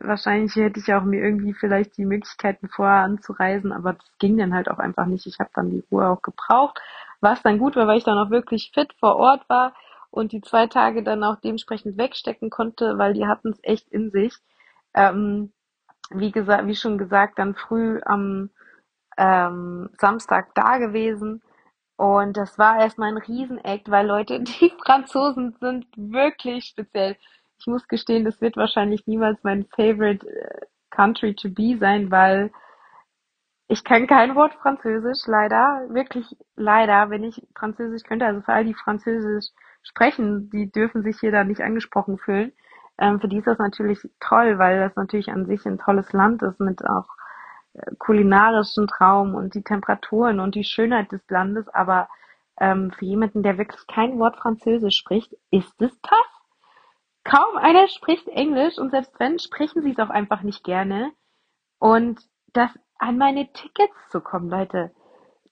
wahrscheinlich 0.01 0.55
hätte 0.55 0.79
ich 0.79 0.93
auch 0.95 1.03
mir 1.03 1.21
irgendwie 1.23 1.55
vielleicht 1.55 1.97
die 1.97 2.05
Möglichkeiten 2.05 2.69
vorher 2.69 3.03
anzureisen, 3.03 3.73
aber 3.73 3.95
das 3.95 4.07
ging 4.19 4.37
dann 4.37 4.55
halt 4.55 4.71
auch 4.71 4.79
einfach 4.79 5.07
nicht. 5.07 5.27
Ich 5.27 5.39
habe 5.41 5.51
dann 5.55 5.71
die 5.71 5.85
Ruhe 5.91 6.09
auch 6.09 6.23
gebraucht, 6.23 6.81
was 7.21 7.43
dann 7.43 7.59
gut 7.59 7.77
war, 7.77 7.87
weil 7.87 7.99
ich 7.99 8.05
dann 8.05 8.19
auch 8.19 8.31
wirklich 8.31 8.71
fit 8.75 8.93
vor 9.01 9.17
Ort 9.17 9.49
war 9.49 9.75
und 10.13 10.33
die 10.33 10.41
zwei 10.41 10.69
Tage 10.69 11.03
dann 11.03 11.25
auch 11.25 11.41
dementsprechend 11.41 11.99
wegstecken 11.99 12.51
konnte, 12.51 12.99
weil 12.99 13.15
die 13.15 13.27
hatten 13.27 13.51
es 13.51 13.59
echt 13.63 13.89
in 13.89 14.11
sich. 14.11 14.35
Ähm, 14.95 15.53
wie 16.11 16.31
gesagt, 16.31 16.67
wie 16.67 16.77
schon 16.77 16.99
gesagt, 16.99 17.39
dann 17.39 17.55
früh 17.55 18.01
am 18.05 18.51
ähm, 19.19 19.91
Samstag 19.99 20.55
da 20.55 20.79
gewesen. 20.79 21.43
Und 21.97 22.37
das 22.37 22.59
war 22.59 22.81
erstmal 22.81 23.09
ein 23.11 23.19
Riesenakt, 23.19 23.91
weil 23.91 24.07
Leute, 24.07 24.41
die 24.43 24.73
Franzosen 24.85 25.57
sind 25.61 25.87
wirklich 25.97 26.67
speziell 26.67 27.17
ich 27.63 27.67
muss 27.69 27.87
gestehen, 27.87 28.25
das 28.25 28.41
wird 28.41 28.57
wahrscheinlich 28.57 29.07
niemals 29.07 29.39
mein 29.45 29.67
favorite 29.77 30.29
äh, 30.29 30.67
country 30.91 31.35
to 31.35 31.49
be 31.49 31.77
sein, 31.79 32.11
weil 32.11 32.51
ich 33.69 33.85
kann 33.85 34.09
kein 34.09 34.35
Wort 34.35 34.55
Französisch, 34.55 35.27
leider. 35.27 35.87
Wirklich 35.89 36.27
leider, 36.57 37.09
wenn 37.11 37.23
ich 37.23 37.41
Französisch 37.57 38.03
könnte, 38.03 38.27
also 38.27 38.41
für 38.43 38.53
all 38.53 38.65
die 38.65 38.75
Französisch 38.75 39.51
sprechen, 39.83 40.51
die 40.51 40.71
dürfen 40.71 41.03
sich 41.03 41.19
hier 41.21 41.33
da 41.33 41.45
nicht 41.45 41.61
angesprochen 41.61 42.19
fühlen. 42.19 42.53
Ähm, 42.99 43.21
für 43.21 43.29
die 43.29 43.39
ist 43.39 43.47
das 43.47 43.59
natürlich 43.59 43.99
toll, 44.21 44.59
weil 44.59 44.81
das 44.81 44.97
natürlich 44.97 45.31
an 45.31 45.47
sich 45.47 45.67
ein 45.67 45.79
tolles 45.79 46.13
Land 46.13 46.43
ist 46.43 46.61
mit 46.61 46.85
auch 46.85 47.09
äh, 47.75 47.95
kulinarischen 47.99 48.87
Traum 48.87 49.35
und 49.35 49.55
die 49.55 49.63
Temperaturen 49.63 50.41
und 50.41 50.55
die 50.55 50.65
Schönheit 50.65 51.13
des 51.13 51.23
Landes. 51.29 51.69
Aber 51.69 52.09
ähm, 52.61 52.91
für 52.93 53.05
jemanden, 53.05 53.43
der 53.43 53.59
wirklich 53.59 53.87
kein 53.87 54.19
Wort 54.19 54.37
Französisch 54.37 54.97
spricht, 54.97 55.33
ist 55.51 55.81
es 55.81 56.01
tough. 56.03 56.19
Kaum 57.25 57.57
einer 57.57 57.89
spricht 57.89 58.29
Englisch 58.29 58.79
und 58.79 58.91
selbst 58.91 59.19
wenn, 59.19 59.39
sprechen 59.39 59.83
sie 59.83 59.93
es 59.93 59.99
auch 59.99 60.11
einfach 60.11 60.43
nicht 60.43 60.65
gerne. 60.65 61.13
Und 61.79 62.21
das 62.53 62.71
an 62.99 63.19
meine 63.19 63.53
Tickets 63.53 63.97
zu 64.11 64.21
kommen, 64.21 64.49
Leute. 64.49 64.93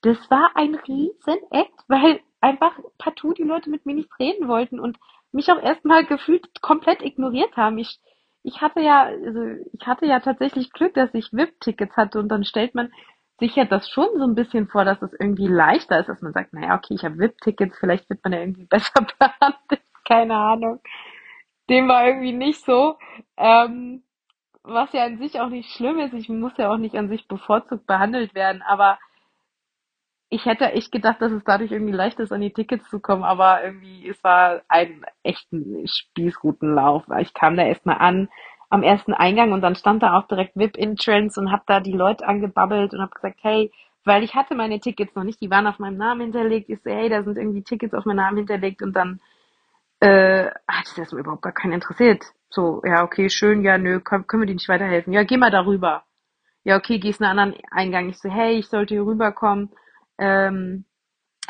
das 0.02 0.30
war 0.30 0.52
ein 0.54 0.76
riesen 0.76 1.38
Act, 1.50 1.84
weil 1.88 2.20
einfach 2.40 2.78
partout 2.98 3.34
die 3.34 3.42
Leute 3.42 3.70
mit 3.70 3.86
mir 3.86 3.94
nicht 3.94 4.10
reden 4.18 4.48
wollten 4.48 4.80
und 4.80 4.98
mich 5.32 5.50
auch 5.50 5.62
erstmal 5.62 6.04
gefühlt 6.04 6.60
komplett 6.60 7.02
ignoriert 7.02 7.56
haben. 7.56 7.78
Ich, 7.78 8.00
ich 8.42 8.60
hatte 8.60 8.80
ja, 8.80 9.04
also 9.04 9.40
ich 9.72 9.86
hatte 9.86 10.06
ja 10.06 10.20
tatsächlich 10.20 10.72
Glück, 10.72 10.94
dass 10.94 11.14
ich 11.14 11.32
VIP-Tickets 11.32 11.96
hatte 11.96 12.18
und 12.18 12.28
dann 12.28 12.44
stellt 12.44 12.74
man 12.74 12.92
sich 13.38 13.56
ja 13.56 13.64
das 13.64 13.88
schon 13.88 14.08
so 14.16 14.24
ein 14.24 14.34
bisschen 14.34 14.68
vor, 14.68 14.84
dass 14.84 15.00
es 15.02 15.12
irgendwie 15.18 15.46
leichter 15.46 16.00
ist, 16.00 16.08
dass 16.08 16.20
man 16.20 16.32
sagt, 16.32 16.52
naja, 16.52 16.76
okay, 16.76 16.94
ich 16.94 17.04
habe 17.04 17.18
VIP-Tickets, 17.18 17.78
vielleicht 17.78 18.08
wird 18.10 18.22
man 18.24 18.32
ja 18.32 18.40
irgendwie 18.40 18.64
besser 18.68 19.06
behandelt, 19.18 19.82
keine 20.06 20.36
Ahnung. 20.36 20.80
Dem 21.68 21.88
war 21.88 22.06
irgendwie 22.06 22.32
nicht 22.32 22.64
so. 22.64 22.98
Ähm, 23.36 24.02
was 24.62 24.92
ja 24.92 25.04
an 25.04 25.18
sich 25.18 25.40
auch 25.40 25.48
nicht 25.48 25.70
schlimm 25.70 25.98
ist, 26.00 26.12
ich 26.12 26.28
muss 26.28 26.56
ja 26.58 26.70
auch 26.70 26.76
nicht 26.76 26.96
an 26.96 27.08
sich 27.08 27.28
bevorzugt 27.28 27.86
behandelt 27.86 28.34
werden, 28.34 28.62
aber 28.62 28.98
ich 30.30 30.46
hätte 30.46 30.72
echt 30.72 30.92
gedacht, 30.92 31.20
dass 31.20 31.32
es 31.32 31.42
dadurch 31.44 31.72
irgendwie 31.72 31.92
leicht 31.92 32.20
ist, 32.20 32.32
an 32.32 32.40
die 32.40 32.52
Tickets 32.52 32.88
zu 32.88 33.00
kommen, 33.00 33.24
aber 33.24 33.64
irgendwie, 33.64 34.08
es 34.08 34.22
war 34.22 34.62
ein 34.68 35.04
echten 35.24 35.86
Spießrutenlauf. 35.86 37.04
Ich 37.18 37.34
kam 37.34 37.56
da 37.56 37.64
erstmal 37.64 37.98
an 37.98 38.28
am 38.70 38.84
ersten 38.84 39.12
Eingang 39.12 39.50
und 39.50 39.60
dann 39.60 39.74
stand 39.74 40.04
da 40.04 40.16
auch 40.16 40.28
direkt 40.28 40.54
VIP-Entrance 40.54 41.38
und 41.40 41.50
hab 41.50 41.66
da 41.66 41.80
die 41.80 41.92
Leute 41.92 42.24
angebabbelt 42.26 42.94
und 42.94 43.02
hab 43.02 43.12
gesagt, 43.12 43.40
hey, 43.42 43.72
weil 44.04 44.22
ich 44.22 44.36
hatte 44.36 44.54
meine 44.54 44.78
Tickets 44.78 45.16
noch 45.16 45.24
nicht, 45.24 45.40
die 45.40 45.50
waren 45.50 45.66
auf 45.66 45.80
meinem 45.80 45.96
Namen 45.96 46.20
hinterlegt. 46.20 46.70
Ich 46.70 46.80
so, 46.80 46.90
hey, 46.90 47.08
da 47.08 47.24
sind 47.24 47.36
irgendwie 47.36 47.64
Tickets 47.64 47.92
auf 47.92 48.04
meinem 48.04 48.18
Namen 48.18 48.36
hinterlegt 48.38 48.82
und 48.82 48.94
dann 48.94 49.20
äh, 49.98 50.46
hat 50.68 50.86
es 50.86 50.96
erstmal 50.96 51.22
überhaupt 51.22 51.42
gar 51.42 51.52
keinen 51.52 51.72
interessiert. 51.72 52.24
So, 52.48 52.80
ja, 52.84 53.02
okay, 53.02 53.28
schön, 53.28 53.64
ja, 53.64 53.78
nö, 53.78 53.98
können, 53.98 54.28
können 54.28 54.42
wir 54.42 54.46
dir 54.46 54.54
nicht 54.54 54.68
weiterhelfen? 54.68 55.12
Ja, 55.12 55.24
geh 55.24 55.36
mal 55.36 55.50
darüber. 55.50 56.04
Ja, 56.62 56.76
okay, 56.76 57.00
gehst 57.00 57.20
einen 57.20 57.36
anderen 57.36 57.60
Eingang. 57.72 58.08
Ich 58.08 58.18
so, 58.18 58.30
hey, 58.30 58.56
ich 58.56 58.68
sollte 58.68 58.94
hier 58.94 59.04
rüberkommen 59.04 59.70
ähm, 60.20 60.84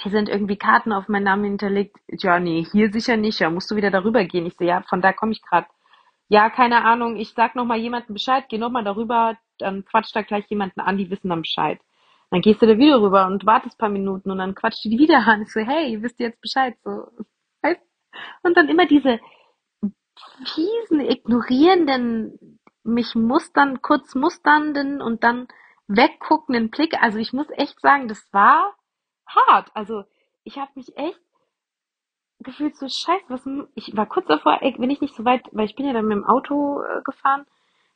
hier 0.00 0.12
sind 0.12 0.28
irgendwie 0.28 0.56
Karten 0.56 0.92
auf 0.92 1.08
meinen 1.08 1.24
Namen 1.24 1.44
hinterlegt. 1.44 1.96
Ja, 2.08 2.40
nee, 2.40 2.64
hier 2.72 2.90
sicher 2.92 3.16
nicht. 3.16 3.40
Ja, 3.40 3.50
musst 3.50 3.70
du 3.70 3.76
wieder 3.76 3.90
darüber 3.90 4.24
gehen. 4.24 4.46
Ich 4.46 4.56
sehe, 4.56 4.68
ja, 4.68 4.82
von 4.88 5.02
da 5.02 5.12
komme 5.12 5.32
ich 5.32 5.42
gerade. 5.42 5.66
Ja, 6.28 6.48
keine 6.48 6.84
Ahnung. 6.84 7.16
Ich 7.16 7.34
sag 7.34 7.54
noch 7.56 7.66
mal 7.66 7.78
jemandem 7.78 8.14
Bescheid. 8.14 8.44
Geh 8.48 8.58
noch 8.58 8.70
mal 8.70 8.84
darüber. 8.84 9.36
Dann 9.58 9.84
quatscht 9.84 10.16
da 10.16 10.22
gleich 10.22 10.46
jemanden 10.48 10.80
an. 10.80 10.96
Die 10.96 11.10
wissen 11.10 11.28
dann 11.28 11.42
Bescheid. 11.42 11.80
Dann 12.30 12.40
gehst 12.40 12.62
du 12.62 12.66
da 12.66 12.78
wieder 12.78 13.02
rüber 13.02 13.26
und 13.26 13.44
wartest 13.44 13.76
paar 13.78 13.88
Minuten 13.88 14.30
und 14.30 14.38
dann 14.38 14.54
quatscht 14.54 14.84
die 14.84 14.98
wieder 14.98 15.18
an. 15.26 15.42
Ich 15.42 15.52
so, 15.52 15.60
hey, 15.60 16.00
wisst 16.00 16.20
ihr 16.20 16.28
jetzt 16.28 16.40
Bescheid? 16.40 16.76
So, 16.84 17.08
weißt? 17.62 17.80
Und 18.42 18.56
dann 18.56 18.68
immer 18.68 18.86
diese 18.86 19.18
fiesen, 20.54 21.00
ignorierenden, 21.00 22.60
mich 22.84 23.14
mustern, 23.14 23.82
kurz 23.82 24.14
musternden 24.14 25.02
und 25.02 25.24
dann 25.24 25.48
wegguckenden 25.90 26.70
Blick. 26.70 27.02
Also 27.02 27.18
ich 27.18 27.32
muss 27.32 27.50
echt 27.50 27.80
sagen, 27.80 28.08
das 28.08 28.26
war 28.32 28.74
hart. 29.26 29.70
Also 29.74 30.04
ich 30.44 30.58
habe 30.58 30.70
mich 30.74 30.96
echt 30.96 31.20
gefühlt 32.38 32.76
so 32.76 32.88
scheiße, 32.88 33.24
was 33.28 33.46
ich 33.74 33.94
war 33.96 34.06
kurz 34.06 34.26
davor, 34.26 34.58
ey, 34.62 34.74
wenn 34.78 34.90
ich 34.90 35.00
nicht 35.00 35.14
so 35.14 35.24
weit, 35.24 35.42
weil 35.52 35.66
ich 35.66 35.76
bin 35.76 35.86
ja 35.86 35.92
dann 35.92 36.06
mit 36.06 36.16
dem 36.16 36.24
Auto 36.24 36.80
äh, 36.82 37.02
gefahren, 37.02 37.44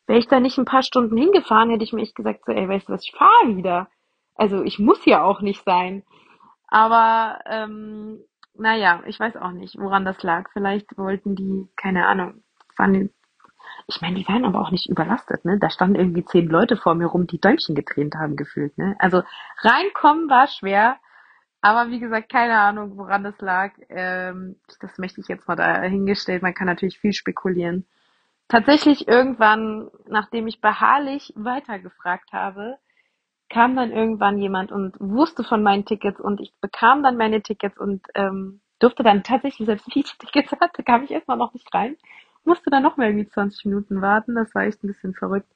wäre 0.07 0.19
ich 0.19 0.29
da 0.29 0.39
nicht 0.39 0.59
ein 0.59 0.67
paar 0.67 0.83
Stunden 0.83 1.17
hingefahren, 1.17 1.71
hätte 1.71 1.85
ich 1.85 1.95
mir 1.95 2.03
echt 2.03 2.15
gesagt, 2.15 2.45
so, 2.45 2.53
ey, 2.53 2.69
weißt 2.69 2.89
du 2.89 2.93
was, 2.93 3.05
ich 3.05 3.15
fahre 3.17 3.57
wieder. 3.57 3.89
Also 4.35 4.63
ich 4.63 4.79
muss 4.79 5.05
ja 5.07 5.23
auch 5.23 5.41
nicht 5.41 5.65
sein. 5.65 6.03
Aber 6.67 7.39
ähm, 7.47 8.23
naja, 8.55 9.03
ich 9.07 9.19
weiß 9.19 9.37
auch 9.37 9.53
nicht, 9.53 9.79
woran 9.79 10.05
das 10.05 10.23
lag. 10.23 10.51
Vielleicht 10.53 10.99
wollten 10.99 11.37
die, 11.37 11.69
keine 11.77 12.07
Ahnung, 12.07 12.43
fanden 12.77 13.15
ich 13.87 14.01
meine, 14.01 14.17
die 14.17 14.29
waren 14.29 14.45
aber 14.45 14.61
auch 14.61 14.71
nicht 14.71 14.89
überlastet, 14.89 15.45
ne? 15.45 15.59
Da 15.59 15.71
standen 15.71 15.97
irgendwie 15.97 16.25
zehn 16.25 16.49
Leute 16.49 16.77
vor 16.77 16.95
mir 16.95 17.07
rum, 17.07 17.27
die 17.27 17.41
Däumchen 17.41 17.75
getränt 17.75 18.15
haben, 18.15 18.37
gefühlt, 18.37 18.77
ne? 18.79 18.97
Also 18.99 19.23
reinkommen 19.63 20.29
war 20.31 20.49
schwer, 20.49 20.97
aber 21.61 21.91
wie 21.91 22.01
gesagt, 22.01 22.31
keine 22.31 22.59
Ahnung, 22.59 22.97
woran 22.97 23.25
das 23.25 23.39
lag. 23.41 23.73
Ähm, 23.89 24.57
das 24.81 24.99
möchte 24.99 25.21
ich 25.21 25.29
jetzt 25.29 25.49
mal 25.49 25.57
dahingestellt. 25.57 26.43
Man 26.43 26.55
kann 26.55 26.67
natürlich 26.67 26.99
viel 26.99 27.13
spekulieren. 27.13 27.87
Tatsächlich 28.49 29.09
irgendwann, 29.09 29.91
nachdem 30.07 30.47
ich 30.47 30.61
beharrlich 30.61 31.33
weitergefragt 31.37 32.33
habe, 32.33 32.77
kam 33.49 33.77
dann 33.77 33.93
irgendwann 33.93 34.39
jemand 34.39 34.73
und 34.73 34.97
wusste 34.99 35.45
von 35.45 35.63
meinen 35.63 35.85
Tickets 35.85 36.21
und 36.21 36.41
ich 36.41 36.53
bekam 36.61 37.03
dann 37.03 37.17
meine 37.17 37.43
Tickets 37.43 37.79
und 37.79 38.07
ähm, 38.15 38.61
durfte 38.79 39.03
dann 39.03 39.23
tatsächlich, 39.23 39.67
selbst 39.67 39.87
wie 39.95 40.01
ich 40.01 40.19
Tickets 40.19 40.53
hatte, 40.61 40.83
kam 40.83 41.05
ich 41.05 41.11
erstmal 41.11 41.37
noch 41.39 41.55
nicht 41.55 41.73
rein 41.73 41.97
musste 42.47 42.71
dann 42.71 42.83
noch 42.83 42.97
mal 42.97 43.07
irgendwie 43.07 43.29
20 43.29 43.67
Minuten 43.67 44.03
warten. 44.03 44.35
Das 44.35 44.55
war 44.55 44.63
echt 44.63 44.83
ein 44.83 44.89
bisschen 44.89 45.15
verrückt. 45.15 45.49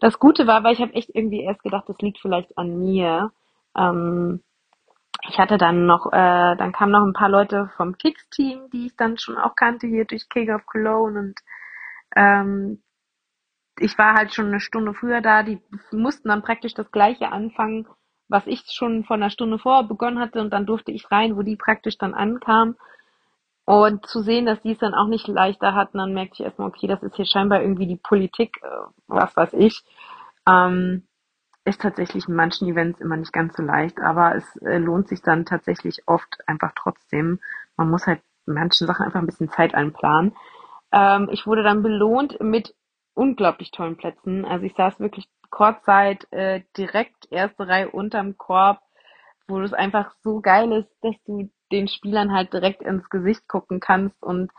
Das 0.00 0.18
Gute 0.18 0.46
war, 0.46 0.62
weil 0.64 0.74
ich 0.74 0.80
habe 0.80 0.94
echt 0.94 1.10
irgendwie 1.14 1.42
erst 1.42 1.62
gedacht, 1.62 1.88
das 1.88 1.98
liegt 1.98 2.18
vielleicht 2.18 2.56
an 2.56 2.78
mir. 2.78 3.32
Ähm, 3.76 4.42
ich 5.28 5.38
hatte 5.38 5.58
dann 5.58 5.86
noch, 5.86 6.06
äh, 6.06 6.56
dann 6.56 6.72
kamen 6.72 6.92
noch 6.92 7.04
ein 7.04 7.12
paar 7.12 7.28
Leute 7.28 7.70
vom 7.76 7.96
Kicks-Team, 7.98 8.70
die 8.72 8.86
ich 8.86 8.96
dann 8.96 9.18
schon 9.18 9.36
auch 9.36 9.54
kannte 9.54 9.86
hier 9.86 10.04
durch 10.04 10.28
King 10.28 10.50
of 10.50 10.66
Cologne 10.66 11.18
und 11.18 11.40
ähm, 12.16 12.82
ich 13.78 13.96
war 13.98 14.14
halt 14.14 14.34
schon 14.34 14.46
eine 14.46 14.60
Stunde 14.60 14.94
früher 14.94 15.20
da. 15.20 15.42
Die 15.42 15.60
mussten 15.90 16.28
dann 16.28 16.42
praktisch 16.42 16.74
das 16.74 16.90
gleiche 16.90 17.32
anfangen, 17.32 17.86
was 18.28 18.46
ich 18.46 18.62
schon 18.70 19.04
vor 19.04 19.16
einer 19.16 19.30
Stunde 19.30 19.58
vorher 19.58 19.84
begonnen 19.84 20.18
hatte 20.18 20.40
und 20.40 20.50
dann 20.50 20.66
durfte 20.66 20.92
ich 20.92 21.10
rein, 21.10 21.36
wo 21.36 21.42
die 21.42 21.56
praktisch 21.56 21.98
dann 21.98 22.14
ankamen. 22.14 22.76
Und 23.70 24.04
zu 24.04 24.22
sehen, 24.22 24.46
dass 24.46 24.60
die 24.62 24.72
es 24.72 24.78
dann 24.78 24.94
auch 24.94 25.06
nicht 25.06 25.28
leichter 25.28 25.76
hatten, 25.76 25.98
dann 25.98 26.12
merkte 26.12 26.34
ich 26.34 26.40
erstmal, 26.40 26.66
okay, 26.66 26.88
das 26.88 27.04
ist 27.04 27.14
hier 27.14 27.24
scheinbar 27.24 27.62
irgendwie 27.62 27.86
die 27.86 28.00
Politik, 28.02 28.60
äh, 28.64 28.68
was 29.06 29.36
weiß 29.36 29.52
ich. 29.52 29.84
Ähm, 30.44 31.06
ist 31.64 31.80
tatsächlich 31.80 32.26
in 32.26 32.34
manchen 32.34 32.66
Events 32.66 33.00
immer 33.00 33.16
nicht 33.16 33.32
ganz 33.32 33.56
so 33.56 33.62
leicht, 33.62 34.00
aber 34.00 34.34
es 34.34 34.56
äh, 34.62 34.78
lohnt 34.78 35.06
sich 35.06 35.22
dann 35.22 35.46
tatsächlich 35.46 36.02
oft 36.06 36.38
einfach 36.48 36.72
trotzdem. 36.74 37.38
Man 37.76 37.90
muss 37.90 38.08
halt 38.08 38.22
manchen 38.44 38.88
Sachen 38.88 39.06
einfach 39.06 39.20
ein 39.20 39.26
bisschen 39.26 39.50
Zeit 39.50 39.72
einplanen. 39.72 40.34
Ähm, 40.90 41.28
ich 41.30 41.46
wurde 41.46 41.62
dann 41.62 41.84
belohnt 41.84 42.40
mit 42.40 42.74
unglaublich 43.14 43.70
tollen 43.70 43.96
Plätzen. 43.96 44.44
Also 44.46 44.66
ich 44.66 44.74
saß 44.74 44.98
wirklich 44.98 45.28
Kurzzeit 45.48 46.26
äh, 46.32 46.62
direkt 46.76 47.30
erste 47.30 47.68
Reihe 47.68 47.88
unterm 47.88 48.36
Korb, 48.36 48.80
wo 49.46 49.60
es 49.60 49.72
einfach 49.72 50.12
so 50.24 50.40
geil 50.40 50.72
ist, 50.72 50.90
dass 51.02 51.14
du 51.24 51.50
den 51.72 51.88
Spielern 51.88 52.32
halt 52.32 52.52
direkt 52.52 52.82
ins 52.82 53.08
Gesicht 53.10 53.48
gucken 53.48 53.80
kannst 53.80 54.22
und 54.22 54.50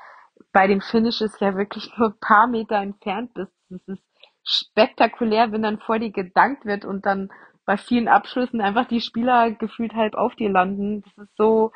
bei 0.51 0.67
den 0.67 0.81
Finishes 0.81 1.39
ja 1.39 1.55
wirklich 1.55 1.91
nur 1.97 2.09
ein 2.09 2.19
paar 2.19 2.47
Meter 2.47 2.77
entfernt 2.77 3.33
bist. 3.33 3.53
Das 3.69 3.81
ist 3.87 4.03
spektakulär, 4.43 5.51
wenn 5.51 5.61
dann 5.61 5.79
vor 5.79 5.99
dir 5.99 6.11
gedankt 6.11 6.65
wird 6.65 6.85
und 6.85 7.05
dann 7.05 7.29
bei 7.65 7.77
vielen 7.77 8.07
Abschlüssen 8.07 8.61
einfach 8.61 8.87
die 8.87 9.01
Spieler 9.01 9.51
gefühlt 9.51 9.93
halb 9.93 10.15
auf 10.15 10.35
dir 10.35 10.49
landen. 10.49 11.03
Das 11.03 11.25
ist 11.25 11.37
so, 11.37 11.71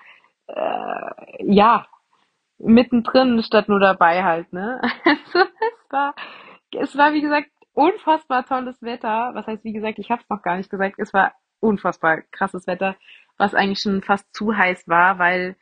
äh, 0.47 1.11
ja, 1.39 1.85
mittendrin 2.57 3.43
statt 3.43 3.69
nur 3.69 3.79
dabei 3.79 4.23
halt, 4.23 4.51
ne? 4.53 4.81
Also 5.05 5.39
es 5.39 5.91
war, 5.91 6.15
es 6.71 6.97
war 6.97 7.13
wie 7.13 7.21
gesagt 7.21 7.49
unfassbar 7.73 8.45
tolles 8.45 8.81
Wetter. 8.81 9.31
Was 9.33 9.47
heißt 9.47 9.63
wie 9.63 9.73
gesagt, 9.73 9.99
ich 9.99 10.09
hab's 10.09 10.29
noch 10.29 10.41
gar 10.41 10.57
nicht 10.57 10.69
gesagt. 10.69 10.95
Es 10.97 11.13
war 11.13 11.33
unfassbar 11.59 12.21
krasses 12.31 12.67
Wetter 12.67 12.95
was 13.37 13.53
eigentlich 13.53 13.79
schon 13.79 14.01
fast 14.01 14.33
zu 14.33 14.55
heiß 14.55 14.87
war, 14.87 15.19
weil 15.19 15.55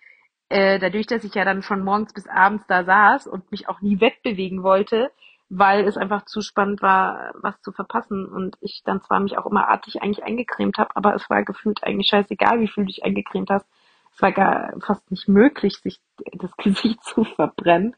äh, 0.50 0.80
dadurch, 0.80 1.08
dass 1.08 1.24
ich 1.24 1.34
ja 1.34 1.46
dann 1.46 1.64
von 1.64 1.84
morgens 1.84 2.14
bis 2.14 2.28
abends 2.28 2.66
da 2.68 2.84
saß 2.84 3.28
und 3.28 3.52
mich 3.52 3.70
auch 3.70 3.82
nie 3.82 4.00
wegbewegen 4.00 4.64
wollte, 4.64 5.12
weil 5.50 5.86
es 5.88 5.98
einfach 5.98 6.26
zu 6.26 6.42
spannend 6.42 6.82
war, 6.82 7.32
was 7.36 7.62
zu 7.62 7.72
verpassen 7.72 8.26
und 8.26 8.58
ich 8.62 8.82
dann 8.86 9.02
zwar 9.02 9.20
mich 9.20 9.38
auch 9.38 9.46
immer 9.46 9.68
artig 9.68 10.02
eigentlich 10.02 10.24
eingecremt 10.24 10.78
habe, 10.78 10.96
aber 10.96 11.16
es 11.16 11.30
war 11.30 11.44
gefühlt 11.44 11.84
eigentlich 11.84 12.08
scheißegal, 12.10 12.60
wie 12.60 12.68
viel 12.68 12.84
du 12.84 12.88
dich 12.88 13.04
eingecremt 13.04 13.50
hast. 13.50 13.68
Es 14.16 14.22
war 14.22 14.32
gar 14.32 14.74
fast 14.82 15.10
nicht 15.10 15.28
möglich, 15.28 15.78
sich 15.78 16.00
das 16.34 16.56
Gesicht 16.58 17.04
zu 17.04 17.24
verbrennen. 17.24 17.96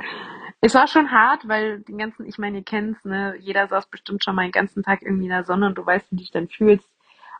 Es 0.61 0.73
war 0.73 0.87
schon 0.87 1.11
hart, 1.11 1.47
weil 1.47 1.81
den 1.81 1.97
ganzen, 1.97 2.25
ich 2.25 2.37
meine, 2.37 2.59
ihr 2.59 2.63
kennt's, 2.63 3.03
ne, 3.05 3.35
jeder 3.39 3.67
saß 3.67 3.87
bestimmt 3.87 4.23
schon 4.23 4.35
mal 4.35 4.43
den 4.43 4.51
ganzen 4.51 4.83
Tag 4.83 5.01
irgendwie 5.01 5.25
in 5.25 5.31
der 5.31 5.43
Sonne 5.43 5.67
und 5.67 5.77
du 5.77 5.85
weißt, 5.85 6.11
wie 6.11 6.15
du 6.15 6.21
dich 6.21 6.31
dann 6.31 6.47
fühlst. 6.47 6.89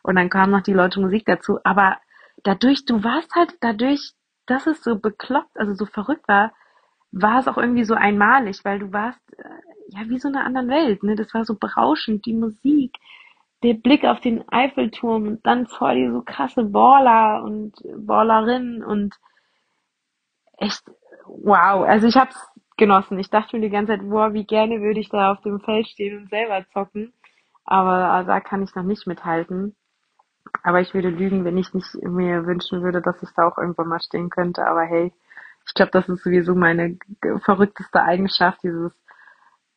Und 0.04 0.15
dann 0.15 0.30
kamen 0.30 0.52
noch 0.52 0.62
die 0.62 0.74
Leute 0.74 1.00
Musik 1.00 1.26
dazu. 1.26 1.60
Aber 1.63 1.98
dadurch, 2.46 2.86
du 2.86 3.04
warst 3.04 3.34
halt 3.36 3.58
dadurch, 3.60 4.14
dass 4.46 4.68
es 4.68 4.84
so 4.84 4.98
bekloppt, 4.98 5.58
also 5.60 5.74
so 5.74 5.86
verrückt 5.86 6.28
war, 6.28 6.54
war 7.12 7.40
es 7.40 7.48
auch 7.48 7.58
irgendwie 7.58 7.84
so 7.84 7.96
einmalig, 7.96 8.64
weil 8.64 8.80
du 8.80 8.94
warst 8.94 9.22
äh, 9.38 9.44
ja 9.90 10.08
wie 10.08 10.20
so 10.20 10.28
eine 10.28 10.44
andere 10.44 10.68
Welt, 10.68 11.04
ne? 11.04 11.16
Das 11.16 11.34
war 11.34 11.44
so 11.46 11.56
berauschend, 11.56 12.26
die 12.26 12.34
Musik, 12.34 12.98
der 13.64 13.74
Blick 13.74 14.06
auf 14.06 14.20
den 14.20 14.48
Eiffelturm 14.50 15.28
und 15.28 15.46
dann 15.46 15.66
vor 15.68 15.94
dir 15.94 16.12
so 16.12 16.22
krasse 16.22 16.64
Baller 16.66 17.44
und 17.44 17.74
Ballerinnen 17.98 18.84
und 18.84 19.16
echt 20.58 20.84
wow. 21.26 21.84
Also 21.88 22.08
ich 22.08 22.16
hab's 22.16 22.38
genossen. 22.78 23.18
Ich 23.20 23.30
dachte 23.30 23.56
mir 23.56 23.64
die 23.64 23.70
ganze 23.70 23.94
Zeit, 23.94 24.02
wow, 24.04 24.34
wie 24.34 24.46
gerne 24.46 24.82
würde 24.82 25.00
ich 25.00 25.10
da 25.10 25.32
auf 25.32 25.42
dem 25.42 25.60
Feld 25.62 25.88
stehen 25.88 26.18
und 26.18 26.30
selber 26.30 26.66
zocken. 26.74 27.14
Aber 27.64 28.24
da 28.26 28.40
kann 28.42 28.62
ich 28.62 28.76
noch 28.76 28.84
nicht 28.84 29.08
mithalten. 29.08 29.76
Aber 30.65 30.82
ich 30.82 30.95
würde 30.95 31.10
lügen, 31.10 31.45
wenn 31.45 31.60
ich 31.60 31.75
nicht 31.75 31.93
mir 32.01 32.47
wünschen 32.47 32.82
würde, 32.82 32.99
dass 32.99 33.21
ich 33.21 33.30
da 33.36 33.47
auch 33.47 33.60
irgendwann 33.60 33.88
mal 33.88 34.01
stehen 34.01 34.32
könnte. 34.32 34.65
Aber 34.65 34.82
hey, 34.82 35.13
ich 35.67 35.73
glaube, 35.75 35.91
das 35.91 36.10
ist 36.10 36.23
sowieso 36.23 36.56
meine 36.56 36.97
verrückteste 37.43 38.01
Eigenschaft, 38.01 38.63
dieses 38.63 38.91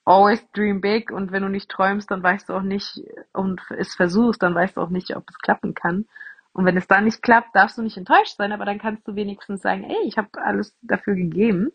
always 0.06 0.42
dream 0.52 0.80
big 0.80 1.10
und 1.10 1.30
wenn 1.30 1.42
du 1.42 1.50
nicht 1.50 1.70
träumst, 1.70 2.10
dann 2.10 2.22
weißt 2.22 2.48
du 2.48 2.54
auch 2.54 2.62
nicht 2.62 3.02
und 3.34 3.60
es 3.76 3.94
versuchst, 3.94 4.42
dann 4.42 4.54
weißt 4.54 4.78
du 4.78 4.80
auch 4.80 4.88
nicht, 4.88 5.14
ob 5.14 5.28
es 5.28 5.38
klappen 5.38 5.74
kann. 5.74 6.06
Und 6.54 6.64
wenn 6.64 6.78
es 6.78 6.86
da 6.86 7.02
nicht 7.02 7.20
klappt, 7.22 7.54
darfst 7.54 7.76
du 7.76 7.82
nicht 7.82 7.98
enttäuscht 7.98 8.38
sein, 8.38 8.52
aber 8.52 8.64
dann 8.64 8.78
kannst 8.78 9.06
du 9.06 9.14
wenigstens 9.14 9.60
sagen, 9.60 9.84
ey, 9.84 10.06
ich 10.06 10.16
habe 10.16 10.30
alles 10.42 10.74
dafür 10.80 11.14
gegeben. 11.14 11.70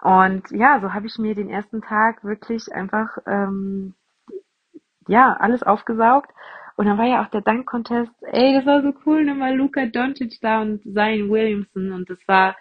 Und 0.00 0.48
ja, 0.52 0.78
so 0.80 0.94
habe 0.94 1.08
ich 1.08 1.18
mir 1.18 1.34
den 1.34 1.50
ersten 1.50 1.82
Tag 1.82 2.22
wirklich 2.22 2.72
einfach 2.72 3.18
ähm, 3.26 3.94
ja 5.08 5.32
alles 5.34 5.64
aufgesaugt. 5.64 6.30
Und 6.76 6.86
dann 6.86 6.98
war 6.98 7.06
ja 7.06 7.22
auch 7.22 7.30
der 7.30 7.42
Dank-Contest, 7.42 8.12
ey, 8.22 8.54
das 8.54 8.66
war 8.66 8.82
so 8.82 8.92
cool, 9.04 9.24
nochmal 9.24 9.54
Luca 9.54 9.86
Doncic 9.86 10.40
da 10.40 10.62
und 10.62 10.82
Zion 10.82 11.30
Williamson 11.30 11.92
und 11.92 12.08
das 12.08 12.18
war 12.26 12.56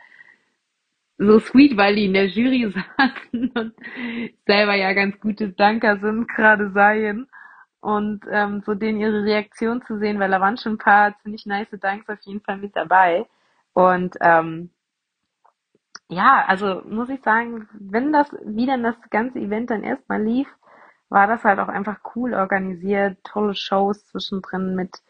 so 1.17 1.39
sweet, 1.39 1.77
weil 1.77 1.95
die 1.95 2.05
in 2.05 2.13
der 2.13 2.27
Jury 2.27 2.73
saßen 2.97 3.51
und 3.51 3.73
selber 4.45 4.75
ja 4.75 4.93
ganz 4.93 5.19
gute 5.19 5.49
Danker 5.49 5.97
sind, 5.99 6.27
gerade 6.27 6.73
Zion 6.73 7.27
und 7.79 8.25
ähm, 8.31 8.61
so 8.65 8.73
denen 8.73 8.99
ihre 8.99 9.23
Reaktion 9.23 9.81
zu 9.83 9.97
sehen, 9.99 10.19
weil 10.19 10.31
da 10.31 10.39
waren 10.39 10.57
schon 10.57 10.73
ein 10.73 10.77
paar 10.77 11.15
ziemlich 11.21 11.45
nice 11.45 11.67
Danks 11.79 12.09
auf 12.09 12.19
jeden 12.21 12.41
Fall 12.41 12.57
mit 12.57 12.75
dabei. 12.75 13.25
Und 13.73 14.15
ähm, 14.21 14.69
ja, 16.09 16.43
also 16.47 16.81
muss 16.87 17.09
ich 17.09 17.21
sagen, 17.21 17.67
wenn 17.73 18.11
das 18.11 18.31
wieder 18.45 18.77
das 18.77 18.95
ganze 19.09 19.39
Event 19.39 19.69
dann 19.69 19.83
erstmal 19.83 20.21
lief, 20.21 20.47
war 21.11 21.27
das 21.27 21.43
halt 21.43 21.59
auch 21.59 21.67
einfach 21.67 21.99
cool 22.15 22.33
organisiert, 22.33 23.19
tolle 23.23 23.53
Shows 23.53 24.07
zwischendrin 24.07 24.73
mit 24.75 25.03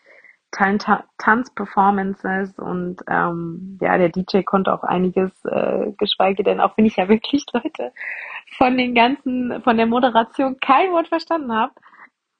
Tanzperformances 0.52 2.60
und 2.60 3.02
ähm, 3.08 3.78
ja, 3.80 3.98
der 3.98 4.10
DJ 4.10 4.42
konnte 4.42 4.74
auch 4.74 4.84
einiges, 4.84 5.32
äh, 5.46 5.94
geschweige 5.98 6.44
denn 6.44 6.60
auch 6.60 6.76
wenn 6.76 6.86
ich 6.86 6.98
ja 6.98 7.08
wirklich 7.08 7.46
Leute 7.54 7.94
von 8.58 8.78
den 8.78 8.94
ganzen, 8.96 9.62
von 9.62 9.78
der 9.78 9.86
Moderation 9.86 10.60
kein 10.60 10.92
Wort 10.92 11.08
verstanden 11.08 11.54
habe, 11.54 11.72